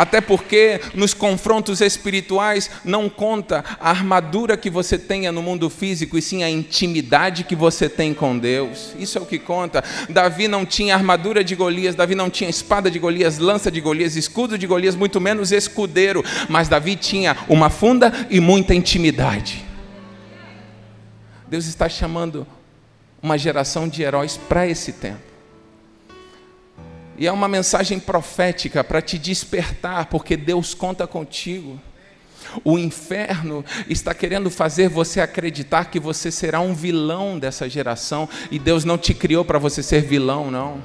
Até 0.00 0.18
porque 0.18 0.80
nos 0.94 1.12
confrontos 1.12 1.82
espirituais 1.82 2.70
não 2.82 3.06
conta 3.06 3.62
a 3.78 3.90
armadura 3.90 4.56
que 4.56 4.70
você 4.70 4.96
tenha 4.96 5.30
no 5.30 5.42
mundo 5.42 5.68
físico, 5.68 6.16
e 6.16 6.22
sim 6.22 6.42
a 6.42 6.48
intimidade 6.48 7.44
que 7.44 7.54
você 7.54 7.86
tem 7.86 8.14
com 8.14 8.38
Deus. 8.38 8.94
Isso 8.98 9.18
é 9.18 9.20
o 9.20 9.26
que 9.26 9.38
conta. 9.38 9.84
Davi 10.08 10.48
não 10.48 10.64
tinha 10.64 10.94
armadura 10.94 11.44
de 11.44 11.54
Golias, 11.54 11.94
Davi 11.94 12.14
não 12.14 12.30
tinha 12.30 12.48
espada 12.48 12.90
de 12.90 12.98
Golias, 12.98 13.36
lança 13.36 13.70
de 13.70 13.78
Golias, 13.78 14.16
escudo 14.16 14.56
de 14.56 14.66
Golias, 14.66 14.96
muito 14.96 15.20
menos 15.20 15.52
escudeiro, 15.52 16.24
mas 16.48 16.66
Davi 16.66 16.96
tinha 16.96 17.36
uma 17.46 17.68
funda 17.68 18.10
e 18.30 18.40
muita 18.40 18.74
intimidade. 18.74 19.62
Deus 21.46 21.66
está 21.66 21.90
chamando 21.90 22.46
uma 23.22 23.36
geração 23.36 23.86
de 23.86 24.02
heróis 24.02 24.38
para 24.38 24.66
esse 24.66 24.94
tempo. 24.94 25.29
E 27.20 27.26
é 27.26 27.32
uma 27.32 27.46
mensagem 27.46 28.00
profética 28.00 28.82
para 28.82 29.02
te 29.02 29.18
despertar, 29.18 30.06
porque 30.06 30.38
Deus 30.38 30.72
conta 30.72 31.06
contigo. 31.06 31.78
O 32.64 32.78
inferno 32.78 33.62
está 33.90 34.14
querendo 34.14 34.48
fazer 34.48 34.88
você 34.88 35.20
acreditar 35.20 35.90
que 35.90 36.00
você 36.00 36.30
será 36.30 36.60
um 36.60 36.72
vilão 36.72 37.38
dessa 37.38 37.68
geração, 37.68 38.26
e 38.50 38.58
Deus 38.58 38.86
não 38.86 38.96
te 38.96 39.12
criou 39.12 39.44
para 39.44 39.58
você 39.58 39.82
ser 39.82 40.00
vilão, 40.00 40.50
não. 40.50 40.82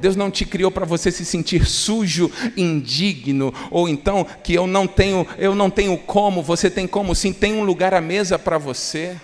Deus 0.00 0.16
não 0.16 0.32
te 0.32 0.44
criou 0.44 0.72
para 0.72 0.84
você 0.84 1.12
se 1.12 1.24
sentir 1.24 1.64
sujo, 1.64 2.28
indigno, 2.56 3.54
ou 3.70 3.88
então 3.88 4.26
que 4.42 4.52
eu 4.52 4.66
não 4.66 4.88
tenho, 4.88 5.24
eu 5.38 5.54
não 5.54 5.70
tenho 5.70 5.96
como, 5.96 6.42
você 6.42 6.68
tem 6.68 6.88
como 6.88 7.14
sim, 7.14 7.32
tem 7.32 7.52
um 7.52 7.62
lugar 7.62 7.94
à 7.94 8.00
mesa 8.00 8.36
para 8.36 8.58
você. 8.58 9.16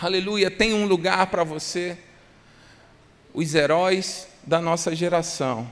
Aleluia, 0.00 0.48
tem 0.48 0.72
um 0.72 0.86
lugar 0.86 1.26
para 1.26 1.42
você 1.42 1.98
os 3.34 3.54
heróis 3.56 4.28
da 4.46 4.60
nossa 4.60 4.94
geração 4.94 5.68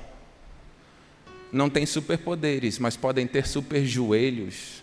não 1.53 1.70
têm 1.70 1.87
superpoderes, 1.87 2.79
mas 2.79 2.96
podem 2.96 3.27
ter 3.27 3.46
super 3.46 3.85
joelhos. 3.85 4.83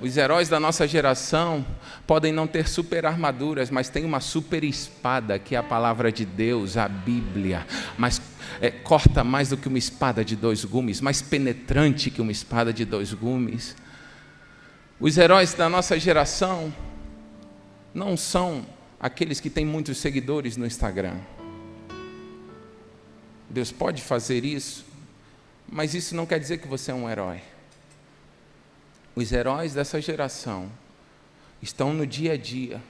Os 0.00 0.16
heróis 0.16 0.48
da 0.48 0.58
nossa 0.58 0.88
geração 0.88 1.64
podem 2.06 2.32
não 2.32 2.48
ter 2.48 2.66
super 2.66 3.06
armaduras, 3.06 3.70
mas 3.70 3.88
têm 3.88 4.04
uma 4.04 4.18
super 4.18 4.64
espada, 4.64 5.38
que 5.38 5.54
é 5.54 5.58
a 5.58 5.62
palavra 5.62 6.10
de 6.10 6.24
Deus, 6.24 6.76
a 6.76 6.88
Bíblia. 6.88 7.64
Mas 7.96 8.20
é, 8.60 8.70
corta 8.70 9.22
mais 9.22 9.50
do 9.50 9.56
que 9.56 9.68
uma 9.68 9.78
espada 9.78 10.24
de 10.24 10.34
dois 10.34 10.64
gumes, 10.64 11.00
mais 11.00 11.22
penetrante 11.22 12.10
que 12.10 12.20
uma 12.20 12.32
espada 12.32 12.72
de 12.72 12.84
dois 12.84 13.14
gumes. 13.14 13.76
Os 14.98 15.16
heróis 15.16 15.54
da 15.54 15.68
nossa 15.68 15.98
geração 16.00 16.74
não 17.94 18.16
são 18.16 18.66
aqueles 19.04 19.38
que 19.38 19.50
têm 19.50 19.66
muitos 19.66 19.98
seguidores 19.98 20.56
no 20.56 20.64
Instagram. 20.64 21.18
Deus 23.50 23.70
pode 23.70 24.00
fazer 24.00 24.46
isso, 24.46 24.82
mas 25.70 25.92
isso 25.92 26.16
não 26.16 26.24
quer 26.24 26.40
dizer 26.40 26.56
que 26.56 26.66
você 26.66 26.90
é 26.90 26.94
um 26.94 27.06
herói. 27.06 27.42
Os 29.14 29.30
heróis 29.30 29.74
dessa 29.74 30.00
geração 30.00 30.72
estão 31.60 31.92
no 31.92 32.06
dia 32.06 32.32
a 32.32 32.36
dia, 32.38 32.80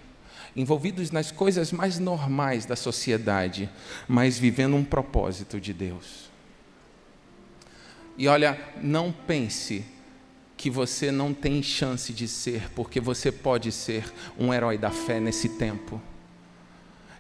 envolvidos 0.55 1.11
nas 1.11 1.33
coisas 1.33 1.73
mais 1.73 1.99
normais 1.99 2.65
da 2.65 2.77
sociedade, 2.77 3.69
mas 4.07 4.39
vivendo 4.39 4.77
um 4.77 4.85
propósito 4.85 5.61
de 5.61 5.73
Deus. 5.73 6.31
E 8.17 8.29
olha, 8.29 8.57
não 8.81 9.11
pense 9.11 9.85
que 10.65 10.71
você 10.71 11.13
não 11.13 11.35
tem 11.35 11.63
chance 11.63 12.11
de 12.11 12.27
ser, 12.27 12.71
porque 12.75 12.99
você 12.99 13.31
pode 13.31 13.71
ser 13.71 14.11
um 14.39 14.51
herói 14.51 14.79
da 14.79 14.91
fé 14.91 15.21
nesse 15.21 15.47
tempo. 15.47 16.01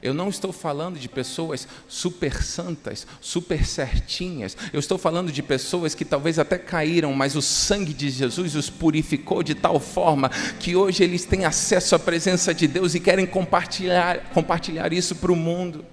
Eu 0.02 0.14
não 0.14 0.30
estou 0.30 0.50
falando 0.50 0.98
de 0.98 1.10
pessoas 1.10 1.68
super 1.86 2.42
santas, 2.42 3.06
super 3.20 3.66
certinhas. 3.66 4.56
Eu 4.72 4.80
estou 4.80 4.96
falando 4.96 5.30
de 5.30 5.42
pessoas 5.42 5.94
que 5.94 6.06
talvez 6.06 6.38
até 6.38 6.56
caíram, 6.56 7.12
mas 7.12 7.36
o 7.36 7.42
sangue 7.42 7.92
de 7.92 8.08
Jesus 8.08 8.54
os 8.54 8.70
purificou 8.70 9.42
de 9.42 9.54
tal 9.54 9.78
forma 9.78 10.30
que 10.58 10.74
hoje 10.74 11.04
eles 11.04 11.26
têm 11.26 11.44
acesso 11.44 11.94
à 11.94 11.98
presença 11.98 12.54
de 12.54 12.66
Deus 12.66 12.94
e 12.94 13.00
querem 13.00 13.26
compartilhar, 13.26 14.30
compartilhar 14.30 14.90
isso 14.90 15.16
para 15.16 15.30
o 15.30 15.36
mundo. 15.36 15.84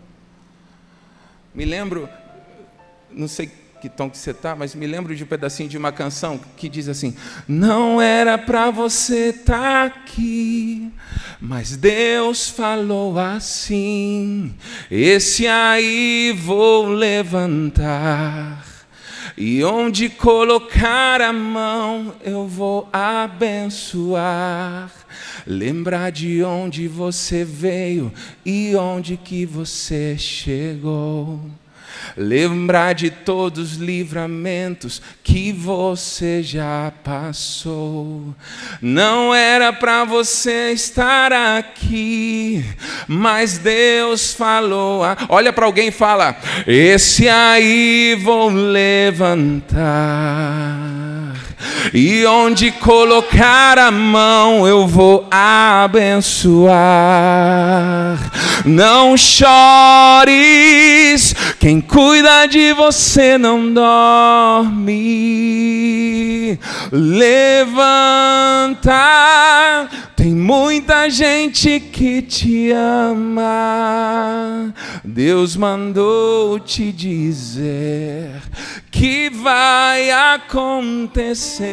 Me 1.54 1.66
lembro, 1.66 2.08
não 3.12 3.28
sei 3.28 3.52
que 3.82 3.90
tom 3.90 4.10
que 4.12 4.18
você 4.18 4.30
está, 4.30 4.56
mas 4.56 4.76
me 4.76 4.86
lembro 4.86 5.16
de 5.16 5.24
um 5.24 5.28
pedacinho 5.28 5.68
de 5.68 5.76
uma 5.76 5.92
canção 5.92 6.40
que 6.56 6.70
diz 6.70 6.88
assim: 6.88 7.16
Não 7.48 8.00
era 8.00 8.38
para 8.38 8.70
você 8.70 9.30
estar 9.30 9.58
tá 9.60 9.86
aqui, 9.86 10.92
mas 11.40 11.76
Deus 11.76 12.48
falou 12.48 13.18
assim: 13.18 14.54
Esse 14.90 15.48
aí 15.48 16.32
vou 16.46 16.90
levantar. 16.90 18.70
E 19.36 19.64
onde 19.64 20.10
colocar 20.10 21.20
a 21.22 21.34
mão, 21.34 22.14
eu 22.24 22.48
vou 22.48 22.88
abençoar. 22.94 24.92
Lembrar 25.48 26.12
de 26.12 26.44
onde 26.44 26.88
você 26.88 27.44
veio 27.44 28.14
e 28.46 28.76
onde 28.76 29.18
que 29.18 29.44
você 29.44 30.16
chegou. 30.20 31.40
Lembrar 32.18 32.94
de 32.94 33.10
todos 33.10 33.74
os 33.74 33.78
livramentos 33.78 35.02
que 35.24 35.52
você 35.52 36.44
já 36.44 36.92
passou. 37.04 38.36
Não 38.82 39.34
era 39.34 39.72
para 39.72 40.04
você 40.04 40.72
estar 40.72 41.32
aqui, 41.32 42.66
mas 43.08 43.58
Deus 43.58 44.34
falou. 44.34 45.04
Olha 45.30 45.54
para 45.54 45.66
alguém 45.66 45.88
e 45.88 45.92
fala: 45.92 46.36
Esse 46.68 47.30
aí 47.30 48.16
vou 48.22 48.50
levantar. 48.50 49.70
E 51.94 52.26
onde 52.26 52.72
colocar 52.72 53.78
a 53.78 53.92
mão 53.92 54.68
eu 54.68 54.88
vou 54.88 55.28
abençoar. 55.30 56.72
Não 58.66 59.16
chores, 59.18 61.36
quem 61.60 61.82
cuida 61.82 62.48
de 62.48 62.74
você 62.74 63.38
não 63.38 63.72
dorme. 63.74 65.02
Levanta, 66.92 67.80
tem 70.16 70.34
muita 70.36 71.10
gente 71.10 71.80
que 71.80 72.22
te 72.22 72.72
ama. 72.72 74.74
Deus 75.04 75.56
mandou 75.56 76.60
te 76.60 76.92
dizer 76.92 78.42
que 78.92 79.30
vai 79.30 80.12
acontecer. 80.12 81.70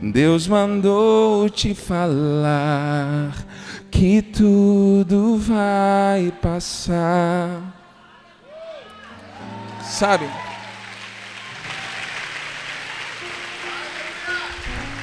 Deus 0.00 0.46
mandou 0.46 1.50
te 1.50 1.74
falar 1.74 3.34
que 3.90 4.22
tudo 4.22 5.36
vai 5.36 6.32
passar. 6.40 7.60
Sabe? 9.82 10.30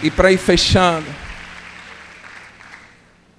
E 0.01 0.09
para 0.09 0.31
ir 0.31 0.37
fechando, 0.37 1.07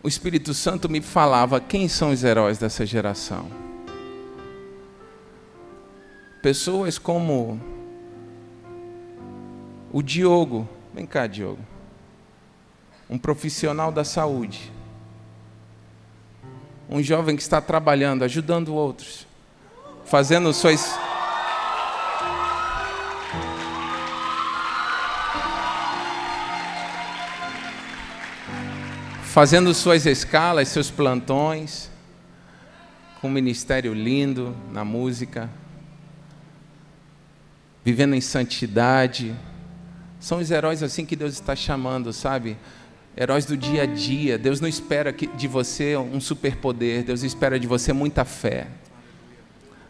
o 0.02 0.08
Espírito 0.08 0.52
Santo 0.52 0.88
me 0.88 1.00
falava 1.00 1.60
quem 1.60 1.88
são 1.88 2.10
os 2.10 2.22
heróis 2.22 2.58
dessa 2.58 2.84
geração. 2.84 3.67
Pessoas 6.42 6.98
como 6.98 7.60
o 9.92 10.02
Diogo, 10.02 10.68
vem 10.94 11.04
cá, 11.04 11.26
Diogo, 11.26 11.58
um 13.10 13.18
profissional 13.18 13.90
da 13.90 14.04
saúde, 14.04 14.72
um 16.88 17.02
jovem 17.02 17.34
que 17.34 17.42
está 17.42 17.60
trabalhando, 17.60 18.22
ajudando 18.22 18.74
outros, 18.74 19.26
fazendo 20.04 20.52
suas 20.52 20.96
fazendo 29.24 29.72
suas 29.72 30.04
escalas, 30.04 30.68
seus 30.68 30.90
plantões, 30.90 31.90
com 33.20 33.28
um 33.28 33.30
ministério 33.30 33.94
lindo 33.94 34.56
na 34.72 34.84
música, 34.84 35.48
vivendo 37.88 38.14
em 38.14 38.20
santidade. 38.20 39.34
São 40.20 40.40
os 40.40 40.50
heróis 40.50 40.82
assim 40.82 41.06
que 41.06 41.16
Deus 41.16 41.32
está 41.32 41.56
chamando, 41.56 42.12
sabe? 42.12 42.58
Heróis 43.16 43.46
do 43.46 43.56
dia 43.56 43.84
a 43.84 43.86
dia. 43.86 44.36
Deus 44.36 44.60
não 44.60 44.68
espera 44.68 45.10
de 45.10 45.48
você 45.48 45.96
um 45.96 46.20
superpoder, 46.20 47.02
Deus 47.02 47.22
espera 47.22 47.58
de 47.58 47.66
você 47.66 47.94
muita 47.94 48.26
fé. 48.26 48.66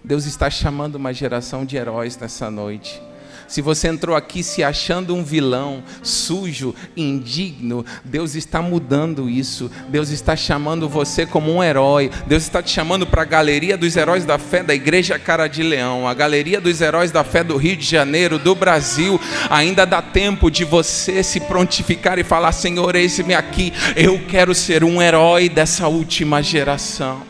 Deus 0.05 0.27
está 0.27 0.49
chamando 0.49 0.95
uma 0.95 1.13
geração 1.13 1.65
de 1.65 1.77
heróis 1.77 2.17
nessa 2.17 2.49
noite. 2.49 3.03
Se 3.47 3.63
você 3.63 3.89
entrou 3.89 4.15
aqui 4.15 4.43
se 4.43 4.63
achando 4.63 5.15
um 5.15 5.25
vilão, 5.25 5.83
sujo, 6.03 6.75
indigno, 6.97 7.85
Deus 8.05 8.35
está 8.35 8.61
mudando 8.61 9.29
isso. 9.29 9.71
Deus 9.89 10.11
está 10.11 10.37
chamando 10.37 10.89
você 10.89 11.25
como 11.25 11.53
um 11.53 11.63
herói. 11.63 12.11
Deus 12.27 12.43
está 12.43 12.63
te 12.63 12.71
chamando 12.71 13.07
para 13.07 13.23
a 13.23 13.25
galeria 13.25 13.77
dos 13.77 13.97
heróis 13.97 14.25
da 14.25 14.39
fé 14.39 14.63
da 14.63 14.75
Igreja 14.75 15.19
Cara 15.19 15.47
de 15.47 15.63
Leão, 15.63 16.07
a 16.07 16.13
galeria 16.13 16.61
dos 16.61 16.81
heróis 16.81 17.11
da 17.11 17.25
fé 17.25 17.43
do 17.43 17.57
Rio 17.57 17.77
de 17.77 17.87
Janeiro, 17.87 18.39
do 18.39 18.55
Brasil. 18.55 19.21
Ainda 19.49 19.87
dá 19.87 20.03
tempo 20.03 20.51
de 20.51 20.65
você 20.65 21.23
se 21.23 21.41
prontificar 21.41 22.19
e 22.19 22.25
falar: 22.25 22.53
Senhor, 22.53 22.95
eis-me 22.97 23.35
aqui. 23.35 23.73
Eu 23.97 24.21
quero 24.29 24.55
ser 24.55 24.85
um 24.85 25.01
herói 25.01 25.49
dessa 25.49 25.89
última 25.89 26.43
geração. 26.43 27.23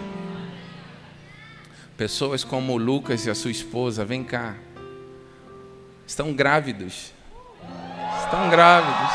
Pessoas 1.97 2.45
como 2.45 2.77
Lucas 2.77 3.27
e 3.27 3.31
a 3.31 3.35
sua 3.35 3.51
esposa, 3.51 4.05
vem 4.05 4.23
cá 4.23 4.55
estão 6.09 6.33
grávidos. 6.33 7.13
Estão 8.25 8.49
grávidos. 8.49 9.13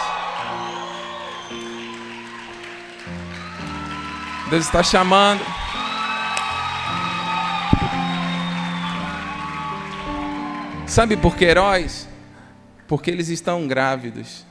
Deus 4.52 4.66
está 4.66 4.84
chamando. 4.84 5.42
Sabe 10.86 11.18
por 11.18 11.36
que 11.36 11.46
heróis? 11.46 12.08
Porque 12.88 13.10
eles 13.10 13.30
estão 13.30 13.68
grávidos 13.68 14.46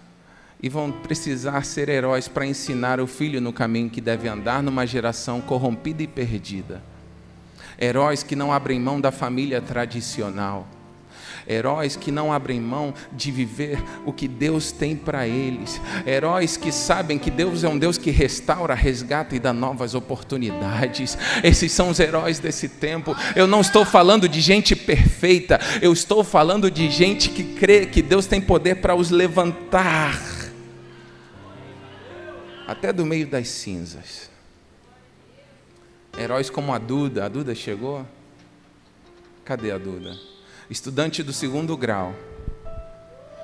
e 0.61 0.69
vão 0.69 0.91
precisar 0.91 1.65
ser 1.65 1.89
heróis 1.89 2.27
para 2.27 2.45
ensinar 2.45 2.99
o 2.99 3.07
filho 3.07 3.41
no 3.41 3.53
caminho 3.53 3.89
que 3.89 4.01
deve 4.01 4.29
andar 4.29 4.65
numa 4.65 4.85
geração 4.85 5.41
corrompida 5.41 6.03
e 6.03 6.09
perdida. 6.09 6.83
Heróis 7.81 8.25
que 8.25 8.35
não 8.35 8.53
abrem 8.53 8.81
mão 8.81 9.01
da 9.01 9.13
família 9.13 9.61
tradicional 9.61 10.67
heróis 11.53 11.97
que 11.97 12.11
não 12.11 12.33
abrem 12.33 12.61
mão 12.61 12.95
de 13.13 13.31
viver 13.31 13.83
o 14.05 14.13
que 14.13 14.27
Deus 14.27 14.73
tem 14.73 14.97
para 14.97 15.27
eles, 15.27 15.81
heróis 16.07 16.57
que 16.57 16.73
sabem 16.73 17.19
que 17.19 17.31
Deus 17.31 17.65
é 17.65 17.69
um 17.69 17.79
Deus 17.79 17.99
que 17.99 18.11
restaura, 18.11 18.75
resgata 18.75 19.37
e 19.37 19.39
dá 19.39 19.53
novas 19.53 19.95
oportunidades. 19.95 21.17
Esses 21.43 21.73
são 21.73 21.91
os 21.91 22.01
heróis 22.01 22.39
desse 22.39 22.69
tempo. 22.69 23.15
Eu 23.37 23.47
não 23.47 23.61
estou 23.61 23.85
falando 23.85 24.29
de 24.29 24.41
gente 24.41 24.75
perfeita, 24.75 25.61
eu 25.81 25.93
estou 25.93 26.25
falando 26.25 26.71
de 26.71 26.91
gente 26.91 27.29
que 27.31 27.43
crê 27.55 27.87
que 27.87 28.03
Deus 28.03 28.27
tem 28.27 28.41
poder 28.41 28.77
para 28.77 28.95
os 28.95 29.11
levantar 29.11 30.21
até 32.67 32.93
do 32.93 33.05
meio 33.05 33.27
das 33.27 33.49
cinzas. 33.49 34.31
Heróis 36.19 36.51
como 36.51 36.73
a 36.73 36.79
Duda, 36.79 37.25
a 37.25 37.29
Duda 37.29 37.55
chegou? 37.55 38.07
Cadê 39.45 39.71
a 39.71 39.79
Duda? 39.79 40.32
Estudante 40.73 41.23
do 41.23 41.35
segundo 41.35 41.77
grau. 41.77 42.15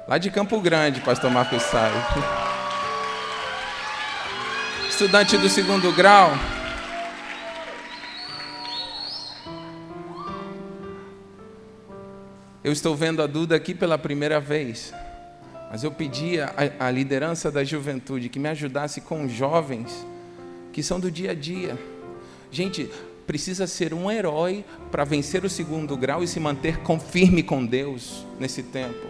Lá 0.08 0.16
de 0.16 0.30
Campo 0.30 0.58
Grande, 0.62 1.02
pastor 1.02 1.30
Marcos 1.30 1.62
Sai. 1.62 1.92
Estudante 4.88 5.36
do 5.36 5.46
segundo 5.50 5.92
grau. 5.92 6.32
Eu 12.64 12.72
estou 12.72 12.96
vendo 12.96 13.22
a 13.22 13.26
Duda 13.26 13.54
aqui 13.54 13.74
pela 13.74 13.98
primeira 13.98 14.40
vez. 14.40 14.94
Mas 15.70 15.84
eu 15.84 15.90
pedi 15.90 16.36
à 16.80 16.90
liderança 16.90 17.52
da 17.52 17.62
juventude 17.62 18.30
que 18.30 18.38
me 18.38 18.48
ajudasse 18.48 19.02
com 19.02 19.28
jovens 19.28 20.06
que 20.72 20.82
são 20.82 20.98
do 20.98 21.10
dia 21.10 21.32
a 21.32 21.34
dia. 21.34 21.78
Gente, 22.50 22.90
precisa 23.28 23.66
ser 23.66 23.92
um 23.92 24.10
herói 24.10 24.64
para 24.90 25.04
vencer 25.04 25.44
o 25.44 25.50
segundo 25.50 25.94
grau 25.98 26.24
e 26.24 26.26
se 26.26 26.40
manter 26.40 26.78
firme 26.98 27.42
com 27.42 27.64
Deus 27.64 28.26
nesse 28.38 28.62
tempo. 28.62 29.06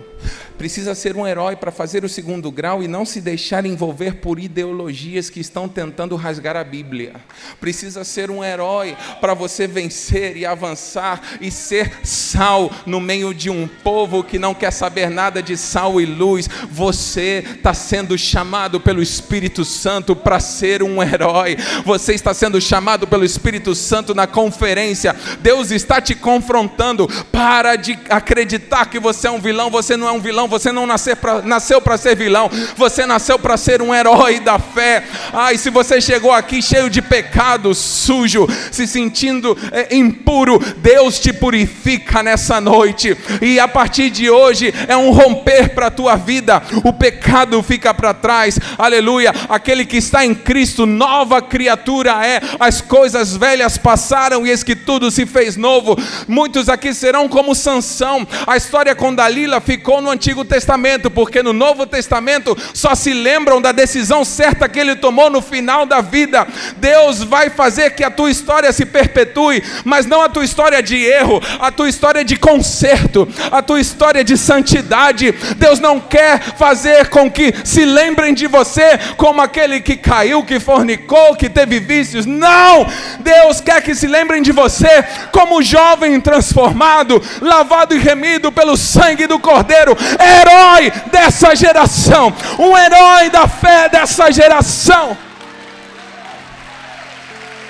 Precisa 0.56 0.94
ser 0.94 1.16
um 1.16 1.26
herói 1.26 1.54
para 1.54 1.70
fazer 1.70 2.04
o 2.04 2.08
segundo 2.08 2.50
grau 2.50 2.82
e 2.82 2.88
não 2.88 3.04
se 3.04 3.20
deixar 3.20 3.64
envolver 3.64 4.16
por 4.16 4.40
ideologias 4.40 5.30
que 5.30 5.38
estão 5.38 5.68
tentando 5.68 6.16
rasgar 6.16 6.56
a 6.56 6.64
Bíblia. 6.64 7.14
Precisa 7.60 8.02
ser 8.02 8.28
um 8.28 8.42
herói 8.42 8.96
para 9.20 9.34
você 9.34 9.68
vencer 9.68 10.36
e 10.36 10.44
avançar 10.44 11.20
e 11.40 11.50
ser 11.50 12.04
sal 12.04 12.72
no 12.84 13.00
meio 13.00 13.32
de 13.32 13.48
um 13.48 13.68
povo 13.68 14.24
que 14.24 14.38
não 14.38 14.52
quer 14.52 14.72
saber 14.72 15.08
nada 15.08 15.40
de 15.40 15.56
sal 15.56 16.00
e 16.00 16.06
luz. 16.06 16.48
Você 16.70 17.44
está 17.56 17.72
sendo 17.72 18.18
chamado 18.18 18.80
pelo 18.80 19.00
Espírito 19.00 19.64
Santo 19.64 20.16
para 20.16 20.40
ser 20.40 20.82
um 20.82 21.00
herói. 21.00 21.56
Você 21.84 22.14
está 22.14 22.34
sendo 22.34 22.60
chamado 22.60 23.06
pelo 23.06 23.24
Espírito 23.24 23.76
Santo 23.76 24.12
na 24.12 24.26
conferência. 24.26 25.14
Deus 25.40 25.70
está 25.70 26.00
te 26.00 26.16
confrontando. 26.16 27.08
Para 27.30 27.76
de 27.76 27.96
acreditar 28.08 28.86
que 28.86 28.98
você 28.98 29.17
é 29.26 29.30
um 29.30 29.40
vilão. 29.40 29.70
Você 29.70 29.96
não 29.96 30.08
é 30.08 30.12
um 30.12 30.20
vilão. 30.20 30.48
Você 30.48 30.70
não 30.70 30.86
nasceu 30.86 31.80
para 31.80 31.98
ser 31.98 32.16
vilão. 32.16 32.50
Você 32.76 33.06
nasceu 33.06 33.38
para 33.38 33.56
ser 33.56 33.82
um 33.82 33.94
herói 33.94 34.40
da 34.40 34.58
fé. 34.58 35.04
Ai, 35.32 35.56
se 35.58 35.70
você 35.70 36.00
chegou 36.00 36.32
aqui 36.32 36.62
cheio 36.62 36.88
de 36.88 37.02
pecado, 37.02 37.74
sujo, 37.74 38.46
se 38.70 38.86
sentindo 38.86 39.56
é, 39.72 39.94
impuro, 39.94 40.58
Deus 40.78 41.18
te 41.18 41.32
purifica 41.32 42.22
nessa 42.22 42.60
noite. 42.60 43.16
E 43.40 43.58
a 43.58 43.66
partir 43.66 44.10
de 44.10 44.30
hoje 44.30 44.72
é 44.86 44.96
um 44.96 45.10
romper 45.10 45.74
para 45.74 45.86
a 45.86 45.90
tua 45.90 46.16
vida. 46.16 46.62
O 46.84 46.92
pecado 46.92 47.62
fica 47.62 47.92
para 47.92 48.14
trás. 48.14 48.58
Aleluia. 48.76 49.32
Aquele 49.48 49.84
que 49.84 49.96
está 49.96 50.24
em 50.24 50.34
Cristo, 50.34 50.86
nova 50.86 51.40
criatura 51.40 52.24
é. 52.24 52.40
As 52.60 52.80
coisas 52.80 53.36
velhas 53.36 53.78
passaram 53.78 54.46
e 54.46 54.50
eis 54.50 54.62
que 54.62 54.76
tudo 54.76 55.10
se 55.10 55.26
fez 55.26 55.56
novo. 55.56 55.96
Muitos 56.26 56.68
aqui 56.68 56.92
serão 56.94 57.28
como 57.28 57.54
Sansão. 57.54 58.26
A 58.46 58.56
história 58.56 58.94
com 58.94 59.07
com 59.08 59.14
Dalila 59.14 59.58
ficou 59.58 60.02
no 60.02 60.10
Antigo 60.10 60.44
Testamento, 60.44 61.10
porque 61.10 61.42
no 61.42 61.54
Novo 61.54 61.86
Testamento 61.86 62.54
só 62.74 62.94
se 62.94 63.14
lembram 63.14 63.58
da 63.58 63.72
decisão 63.72 64.22
certa 64.22 64.68
que 64.68 64.78
ele 64.78 64.96
tomou 64.96 65.30
no 65.30 65.40
final 65.40 65.86
da 65.86 66.02
vida. 66.02 66.46
Deus 66.76 67.22
vai 67.22 67.48
fazer 67.48 67.94
que 67.94 68.04
a 68.04 68.10
tua 68.10 68.30
história 68.30 68.70
se 68.70 68.84
perpetue, 68.84 69.64
mas 69.82 70.04
não 70.04 70.20
a 70.20 70.28
tua 70.28 70.44
história 70.44 70.82
de 70.82 70.96
erro, 71.02 71.40
a 71.58 71.72
tua 71.72 71.88
história 71.88 72.22
de 72.22 72.36
conserto, 72.36 73.26
a 73.50 73.62
tua 73.62 73.80
história 73.80 74.22
de 74.22 74.36
santidade. 74.36 75.32
Deus 75.56 75.80
não 75.80 75.98
quer 75.98 76.38
fazer 76.58 77.08
com 77.08 77.30
que 77.30 77.54
se 77.64 77.86
lembrem 77.86 78.34
de 78.34 78.46
você 78.46 78.98
como 79.16 79.40
aquele 79.40 79.80
que 79.80 79.96
caiu, 79.96 80.44
que 80.44 80.60
fornicou, 80.60 81.34
que 81.34 81.48
teve 81.48 81.80
vícios. 81.80 82.26
Não! 82.26 82.86
Deus 83.20 83.62
quer 83.62 83.82
que 83.82 83.94
se 83.94 84.06
lembrem 84.06 84.42
de 84.42 84.52
você 84.52 85.02
como 85.32 85.62
jovem 85.62 86.20
transformado, 86.20 87.22
lavado 87.40 87.94
e 87.94 87.98
remido 87.98 88.52
pelo 88.52 88.76
sangue 88.76 88.97
do 89.28 89.38
Cordeiro, 89.38 89.96
herói 90.20 90.90
dessa 91.10 91.54
geração, 91.54 92.34
um 92.58 92.76
herói 92.76 93.30
da 93.30 93.46
fé 93.46 93.88
dessa 93.88 94.30
geração. 94.30 95.16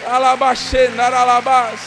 Alabaxê, 0.07 0.89
naralabás. 0.89 1.81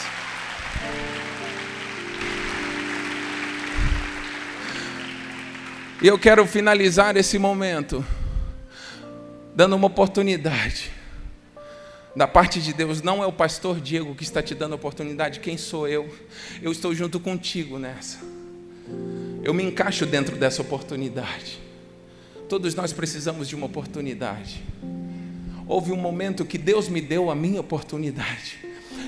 E 6.00 6.06
eu 6.06 6.18
quero 6.18 6.46
finalizar 6.46 7.16
esse 7.16 7.38
momento 7.38 8.04
dando 9.54 9.76
uma 9.76 9.86
oportunidade. 9.86 10.90
Da 12.14 12.28
parte 12.28 12.60
de 12.60 12.72
Deus, 12.72 13.00
não 13.00 13.22
é 13.22 13.26
o 13.26 13.32
pastor 13.32 13.80
Diego 13.80 14.14
que 14.14 14.22
está 14.22 14.42
te 14.42 14.54
dando 14.54 14.74
oportunidade, 14.74 15.40
quem 15.40 15.56
sou 15.56 15.88
eu? 15.88 16.12
Eu 16.60 16.70
estou 16.70 16.94
junto 16.94 17.18
contigo 17.18 17.78
nessa. 17.78 18.31
Eu 19.42 19.52
me 19.52 19.62
encaixo 19.62 20.06
dentro 20.06 20.36
dessa 20.36 20.62
oportunidade. 20.62 21.60
Todos 22.48 22.74
nós 22.74 22.92
precisamos 22.92 23.48
de 23.48 23.56
uma 23.56 23.66
oportunidade. 23.66 24.62
Houve 25.66 25.92
um 25.92 25.96
momento 25.96 26.44
que 26.44 26.58
Deus 26.58 26.88
me 26.88 27.00
deu 27.00 27.30
a 27.30 27.34
minha 27.34 27.60
oportunidade, 27.60 28.58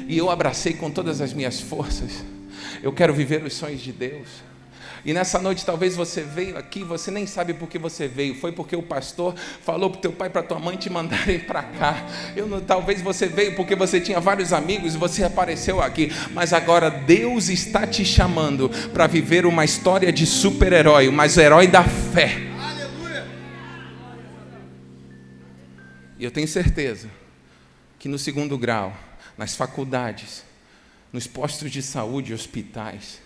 e 0.09 0.16
eu 0.16 0.31
abracei 0.31 0.75
com 0.75 0.90
todas 0.90 1.20
as 1.20 1.33
minhas 1.33 1.61
forças. 1.61 2.25
Eu 2.83 2.92
quero 2.92 3.12
viver 3.12 3.44
os 3.44 3.55
sonhos 3.55 3.81
de 3.81 3.92
Deus. 3.92 4.29
E 5.05 5.12
nessa 5.12 5.38
noite 5.38 5.67
talvez 5.67 5.95
você 5.95 6.23
veio 6.23 6.57
aqui, 6.57 6.83
você 6.83 7.11
nem 7.11 7.27
sabe 7.27 7.53
por 7.53 7.69
que 7.69 7.79
você 7.79 8.09
veio. 8.09 8.35
Foi 8.35 8.53
porque 8.53 8.75
o 8.75 8.83
pastor 8.83 9.35
falou 9.37 9.90
para 9.90 10.01
teu 10.01 10.12
pai 10.12 10.31
para 10.31 10.43
tua 10.43 10.59
mãe 10.59 10.77
te 10.77 10.88
mandarem 10.88 11.40
para 11.40 11.62
cá. 11.62 12.07
Eu 12.35 12.47
não, 12.47 12.61
talvez 12.61 13.03
você 13.03 13.27
veio 13.27 13.55
porque 13.55 13.77
você 13.77 14.01
tinha 14.01 14.19
vários 14.19 14.53
amigos 14.53 14.95
e 14.95 14.99
você 14.99 15.23
apareceu 15.23 15.83
aqui. 15.83 16.11
Mas 16.33 16.55
agora 16.55 16.88
Deus 16.88 17.51
está 17.51 17.87
te 17.87 18.05
chamando 18.05 18.71
para 18.93 19.07
viver 19.07 19.45
uma 19.45 19.64
história 19.64 20.11
de 20.11 20.25
super-herói, 20.25 21.11
mas 21.11 21.37
herói 21.37 21.67
da 21.67 21.85
fé. 21.85 22.40
E 26.19 26.25
eu 26.25 26.31
tenho 26.31 26.49
certeza 26.49 27.11
que 27.99 28.09
no 28.09 28.19
segundo 28.19 28.57
grau, 28.57 28.97
nas 29.37 29.55
faculdades, 29.55 30.45
nos 31.12 31.27
postos 31.27 31.71
de 31.71 31.83
saúde, 31.83 32.33
hospitais, 32.33 33.23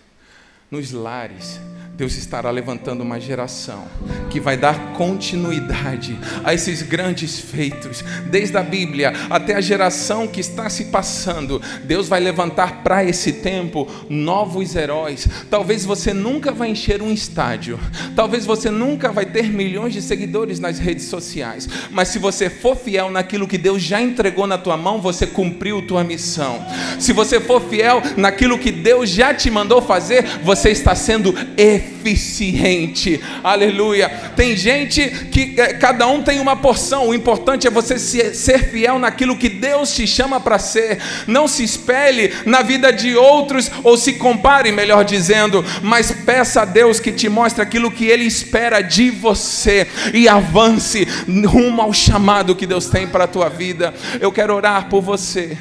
nos 0.71 0.91
lares, 0.91 1.59
Deus 1.99 2.15
estará 2.15 2.49
levantando 2.49 3.01
uma 3.01 3.19
geração 3.19 3.85
que 4.29 4.39
vai 4.39 4.55
dar 4.55 4.93
continuidade 4.93 6.17
a 6.45 6.53
esses 6.53 6.81
grandes 6.81 7.41
feitos, 7.41 8.01
desde 8.31 8.55
a 8.55 8.63
Bíblia 8.63 9.11
até 9.29 9.55
a 9.55 9.59
geração 9.59 10.25
que 10.25 10.39
está 10.39 10.69
se 10.69 10.85
passando. 10.85 11.61
Deus 11.83 12.07
vai 12.07 12.21
levantar 12.21 12.83
para 12.83 13.03
esse 13.03 13.33
tempo 13.33 13.85
novos 14.07 14.77
heróis. 14.77 15.27
Talvez 15.49 15.83
você 15.83 16.13
nunca 16.13 16.53
vai 16.53 16.69
encher 16.69 17.01
um 17.01 17.11
estádio, 17.11 17.77
talvez 18.15 18.45
você 18.45 18.69
nunca 18.71 19.11
vai 19.11 19.25
ter 19.25 19.49
milhões 19.49 19.91
de 19.91 20.01
seguidores 20.01 20.57
nas 20.57 20.79
redes 20.79 21.05
sociais, 21.05 21.67
mas 21.91 22.07
se 22.07 22.17
você 22.17 22.49
for 22.49 22.77
fiel 22.77 23.11
naquilo 23.11 23.45
que 23.45 23.57
Deus 23.57 23.81
já 23.81 23.99
entregou 23.99 24.47
na 24.47 24.57
tua 24.57 24.77
mão, 24.77 25.01
você 25.01 25.27
cumpriu 25.27 25.85
tua 25.85 26.05
missão. 26.05 26.65
Se 26.97 27.11
você 27.11 27.41
for 27.41 27.59
fiel 27.59 28.01
naquilo 28.15 28.57
que 28.57 28.71
Deus 28.71 29.09
já 29.09 29.33
te 29.33 29.51
mandou 29.51 29.81
fazer, 29.81 30.23
você 30.43 30.58
está 30.67 30.93
sendo 30.93 31.33
eficiente. 31.57 33.21
Aleluia. 33.43 34.09
Tem 34.35 34.57
gente 34.57 35.09
que 35.31 35.55
é, 35.57 35.73
cada 35.73 36.05
um 36.07 36.21
tem 36.21 36.39
uma 36.39 36.55
porção. 36.55 37.07
O 37.07 37.13
importante 37.13 37.65
é 37.65 37.69
você 37.69 37.97
ser 37.97 38.69
fiel 38.69 38.99
naquilo 38.99 39.37
que 39.37 39.47
Deus 39.47 39.95
te 39.95 40.05
chama 40.05 40.39
para 40.39 40.59
ser. 40.59 40.99
Não 41.25 41.47
se 41.47 41.63
espelhe 41.63 42.33
na 42.45 42.61
vida 42.61 42.91
de 42.91 43.15
outros 43.15 43.71
ou 43.83 43.95
se 43.95 44.13
compare, 44.13 44.71
melhor 44.71 45.05
dizendo, 45.05 45.63
mas 45.81 46.11
peça 46.11 46.63
a 46.63 46.65
Deus 46.65 46.99
que 46.99 47.11
te 47.11 47.29
mostre 47.29 47.61
aquilo 47.61 47.91
que 47.91 48.05
ele 48.05 48.25
espera 48.25 48.81
de 48.81 49.09
você 49.09 49.87
e 50.13 50.27
avance 50.27 51.07
rumo 51.45 51.81
ao 51.81 51.93
chamado 51.93 52.55
que 52.55 52.67
Deus 52.67 52.87
tem 52.87 53.07
para 53.07 53.23
a 53.23 53.27
tua 53.27 53.49
vida. 53.49 53.93
Eu 54.19 54.31
quero 54.31 54.53
orar 54.53 54.89
por 54.89 55.01
você 55.01 55.57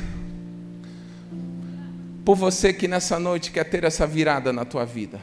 por 2.28 2.36
você 2.36 2.74
que 2.74 2.86
nessa 2.86 3.18
noite 3.18 3.50
quer 3.50 3.64
ter 3.64 3.84
essa 3.84 4.06
virada 4.06 4.52
na 4.52 4.62
tua 4.62 4.84
vida. 4.84 5.18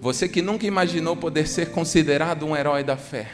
Você 0.00 0.26
que 0.26 0.40
nunca 0.40 0.66
imaginou 0.66 1.14
poder 1.14 1.46
ser 1.46 1.72
considerado 1.72 2.46
um 2.46 2.56
herói 2.56 2.82
da 2.82 2.96
fé, 2.96 3.28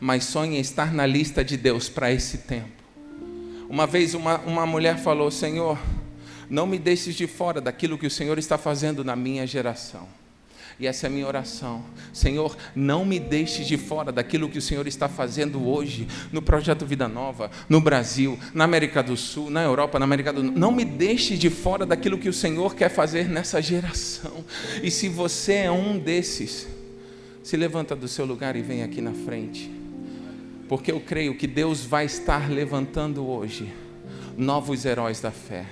mas 0.00 0.24
sonha 0.24 0.58
estar 0.58 0.94
na 0.94 1.04
lista 1.04 1.44
de 1.44 1.58
Deus 1.58 1.86
para 1.86 2.10
esse 2.10 2.38
tempo. 2.38 2.70
Uma 3.68 3.86
vez 3.86 4.14
uma, 4.14 4.38
uma 4.46 4.64
mulher 4.64 4.96
falou: 4.96 5.30
Senhor, 5.30 5.78
não 6.48 6.66
me 6.66 6.78
deixes 6.78 7.14
de 7.14 7.26
fora 7.26 7.60
daquilo 7.60 7.98
que 7.98 8.06
o 8.06 8.10
Senhor 8.10 8.38
está 8.38 8.56
fazendo 8.56 9.04
na 9.04 9.14
minha 9.14 9.46
geração. 9.46 10.08
E 10.80 10.86
essa 10.86 11.06
é 11.06 11.08
a 11.08 11.10
minha 11.10 11.26
oração. 11.26 11.84
Senhor, 12.12 12.56
não 12.74 13.04
me 13.04 13.18
deixe 13.18 13.64
de 13.64 13.76
fora 13.76 14.12
daquilo 14.12 14.48
que 14.48 14.58
o 14.58 14.62
Senhor 14.62 14.86
está 14.86 15.08
fazendo 15.08 15.66
hoje 15.68 16.06
no 16.30 16.40
projeto 16.40 16.86
Vida 16.86 17.08
Nova, 17.08 17.50
no 17.68 17.80
Brasil, 17.80 18.38
na 18.54 18.62
América 18.62 19.02
do 19.02 19.16
Sul, 19.16 19.50
na 19.50 19.62
Europa, 19.62 19.98
na 19.98 20.04
América 20.04 20.32
do 20.32 20.42
Norte. 20.42 20.58
Não 20.58 20.70
me 20.70 20.84
deixe 20.84 21.36
de 21.36 21.50
fora 21.50 21.84
daquilo 21.84 22.16
que 22.16 22.28
o 22.28 22.32
Senhor 22.32 22.76
quer 22.76 22.90
fazer 22.90 23.28
nessa 23.28 23.60
geração. 23.60 24.44
E 24.80 24.90
se 24.90 25.08
você 25.08 25.54
é 25.54 25.70
um 25.70 25.98
desses, 25.98 26.68
se 27.42 27.56
levanta 27.56 27.96
do 27.96 28.06
seu 28.06 28.24
lugar 28.24 28.54
e 28.54 28.62
vem 28.62 28.84
aqui 28.84 29.00
na 29.00 29.12
frente. 29.12 29.70
Porque 30.68 30.92
eu 30.92 31.00
creio 31.00 31.34
que 31.36 31.46
Deus 31.46 31.84
vai 31.84 32.04
estar 32.04 32.48
levantando 32.48 33.26
hoje 33.26 33.72
novos 34.36 34.84
heróis 34.84 35.20
da 35.20 35.32
fé, 35.32 35.66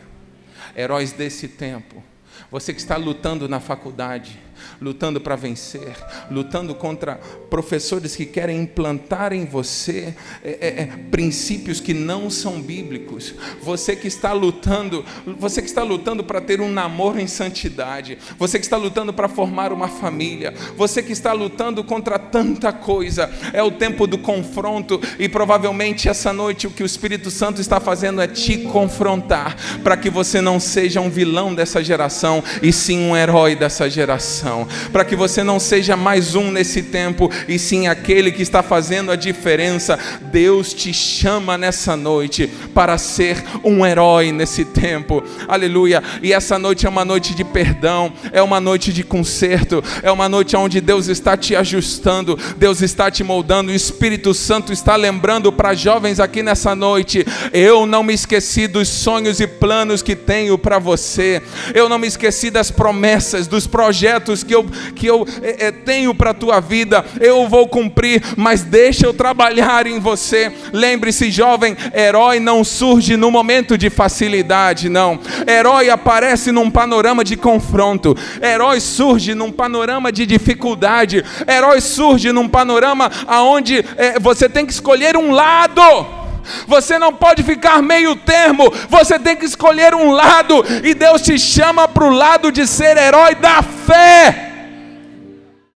heróis 0.74 1.12
desse 1.12 1.46
tempo. 1.46 2.02
Você 2.50 2.72
que 2.72 2.80
está 2.80 2.96
lutando 2.96 3.48
na 3.48 3.60
faculdade, 3.60 4.38
lutando 4.80 5.20
para 5.20 5.36
vencer, 5.36 5.96
lutando 6.30 6.74
contra 6.74 7.16
professores 7.50 8.14
que 8.14 8.26
querem 8.26 8.60
implantar 8.62 9.32
em 9.32 9.44
você 9.44 10.14
é, 10.44 10.50
é, 10.60 10.82
é, 10.82 10.86
princípios 11.10 11.80
que 11.80 11.94
não 11.94 12.28
são 12.30 12.60
bíblicos. 12.60 13.34
Você 13.62 13.96
que 13.96 14.08
está 14.08 14.32
lutando, 14.32 15.04
você 15.38 15.62
que 15.62 15.68
está 15.68 15.82
lutando 15.82 16.24
para 16.24 16.40
ter 16.40 16.60
um 16.60 16.70
namoro 16.70 17.20
em 17.20 17.26
santidade, 17.26 18.18
você 18.38 18.58
que 18.58 18.64
está 18.64 18.76
lutando 18.76 19.12
para 19.12 19.28
formar 19.28 19.72
uma 19.72 19.88
família, 19.88 20.54
você 20.76 21.02
que 21.02 21.12
está 21.12 21.32
lutando 21.32 21.82
contra 21.84 22.18
tanta 22.18 22.72
coisa. 22.72 23.30
É 23.52 23.62
o 23.62 23.70
tempo 23.70 24.06
do 24.06 24.18
confronto 24.18 25.00
e 25.18 25.28
provavelmente 25.28 26.08
essa 26.08 26.32
noite 26.32 26.66
o 26.66 26.70
que 26.70 26.82
o 26.82 26.86
Espírito 26.86 27.30
Santo 27.30 27.60
está 27.60 27.80
fazendo 27.80 28.20
é 28.20 28.26
te 28.26 28.58
confrontar 28.58 29.56
para 29.82 29.96
que 29.96 30.10
você 30.10 30.40
não 30.40 30.60
seja 30.60 31.00
um 31.00 31.10
vilão 31.10 31.54
dessa 31.54 31.82
geração 31.82 32.42
e 32.62 32.72
sim 32.72 32.98
um 32.98 33.16
herói 33.16 33.54
dessa 33.54 33.88
geração 33.88 34.45
para 34.92 35.04
que 35.04 35.16
você 35.16 35.42
não 35.42 35.59
seja 35.59 35.96
mais 35.96 36.35
um 36.35 36.50
nesse 36.50 36.82
tempo, 36.82 37.30
e 37.48 37.59
sim 37.59 37.87
aquele 37.87 38.30
que 38.30 38.42
está 38.42 38.62
fazendo 38.62 39.11
a 39.11 39.16
diferença. 39.16 39.98
Deus 40.20 40.72
te 40.72 40.92
chama 40.92 41.59
nessa 41.59 41.96
noite 41.96 42.50
para 42.74 42.98
ser 42.98 43.42
um 43.64 43.85
herói 43.85 44.32
nesse 44.32 44.64
tempo, 44.64 45.22
aleluia. 45.48 46.02
E 46.22 46.32
essa 46.32 46.59
noite 46.59 46.87
é 46.87 46.88
uma 46.88 47.04
noite 47.04 47.35
de 47.35 47.44
perdão, 47.44 48.12
é 48.32 48.42
uma 48.42 48.61
noite 48.61 48.92
de 48.92 49.02
conserto, 49.02 49.82
é 50.02 50.11
uma 50.11 50.28
noite 50.28 50.56
onde 50.56 50.80
Deus 50.80 51.09
está 51.09 51.37
te 51.37 51.56
ajustando, 51.56 52.38
Deus 52.56 52.82
está 52.82 53.11
te 53.11 53.24
moldando, 53.24 53.70
o 53.70 53.74
Espírito 53.74 54.35
Santo 54.35 54.72
está 54.72 54.96
lembrando 54.96 55.52
para 55.52 55.74
jovens 55.74 56.20
aqui 56.20 56.42
nessa 56.42 56.74
noite: 56.74 57.26
eu 57.52 57.87
não 57.87 58.02
me 58.02 58.14
esqueci 58.14 58.66
dos 58.66 58.88
sonhos 58.88 59.40
e 59.40 59.46
planos 59.46 60.02
que 60.02 60.16
tenho 60.16 60.59
para 60.59 60.78
você, 60.78 61.42
eu 61.74 61.88
não 61.88 61.98
me 61.98 62.06
esqueci 62.06 62.50
das 62.50 62.70
promessas, 62.70 63.46
dos 63.46 63.66
projetos 63.66 64.36
que 64.42 64.55
eu, 64.55 64.64
que 64.94 65.07
eu 65.07 65.27
é, 65.42 65.66
é, 65.66 65.72
tenho 65.72 66.14
para 66.14 66.31
a 66.31 66.35
tua 66.35 66.61
vida, 66.61 67.05
eu 67.20 67.49
vou 67.49 67.66
cumprir, 67.68 68.22
mas 68.37 68.62
deixa 68.62 69.07
eu 69.07 69.14
trabalhar 69.14 69.87
em 69.87 69.99
você. 69.99 70.53
Lembre-se, 70.72 71.31
jovem, 71.31 71.77
herói 71.94 72.40
não 72.40 72.64
surge 72.64 73.16
no 73.16 73.31
momento 73.31 73.77
de 73.77 73.90
facilidade, 73.90 74.88
não. 74.88 75.18
Herói 75.46 75.90
aparece 75.90 76.53
num 76.53 76.70
panorama 76.70 77.25
de 77.25 77.37
confronto, 77.37 78.16
herói 78.40 78.81
surge 78.81 79.35
num 79.35 79.53
panorama 79.53 80.12
de 80.12 80.27
dificuldade, 80.27 81.25
herói 81.46 81.81
surge 81.81 82.33
num 82.33 82.49
panorama 82.49 83.11
aonde 83.27 83.85
é, 83.96 84.18
você 84.18 84.49
tem 84.49 84.66
que 84.66 84.72
escolher 84.72 85.16
um 85.16 85.31
lado. 85.31 86.25
Você 86.66 86.98
não 86.98 87.12
pode 87.12 87.42
ficar 87.42 87.82
meio 87.82 88.16
termo, 88.16 88.72
você 88.88 89.18
tem 89.18 89.37
que 89.37 89.44
escolher 89.44 89.94
um 89.94 90.11
lado, 90.11 90.64
e 90.82 90.94
Deus 90.94 91.22
te 91.22 91.38
chama 91.38 91.88
para 91.88 92.04
o 92.04 92.11
lado 92.11 92.50
de 92.50 92.66
ser 92.66 92.96
herói 92.96 93.35
da 93.35 93.62
fé. 93.62 94.55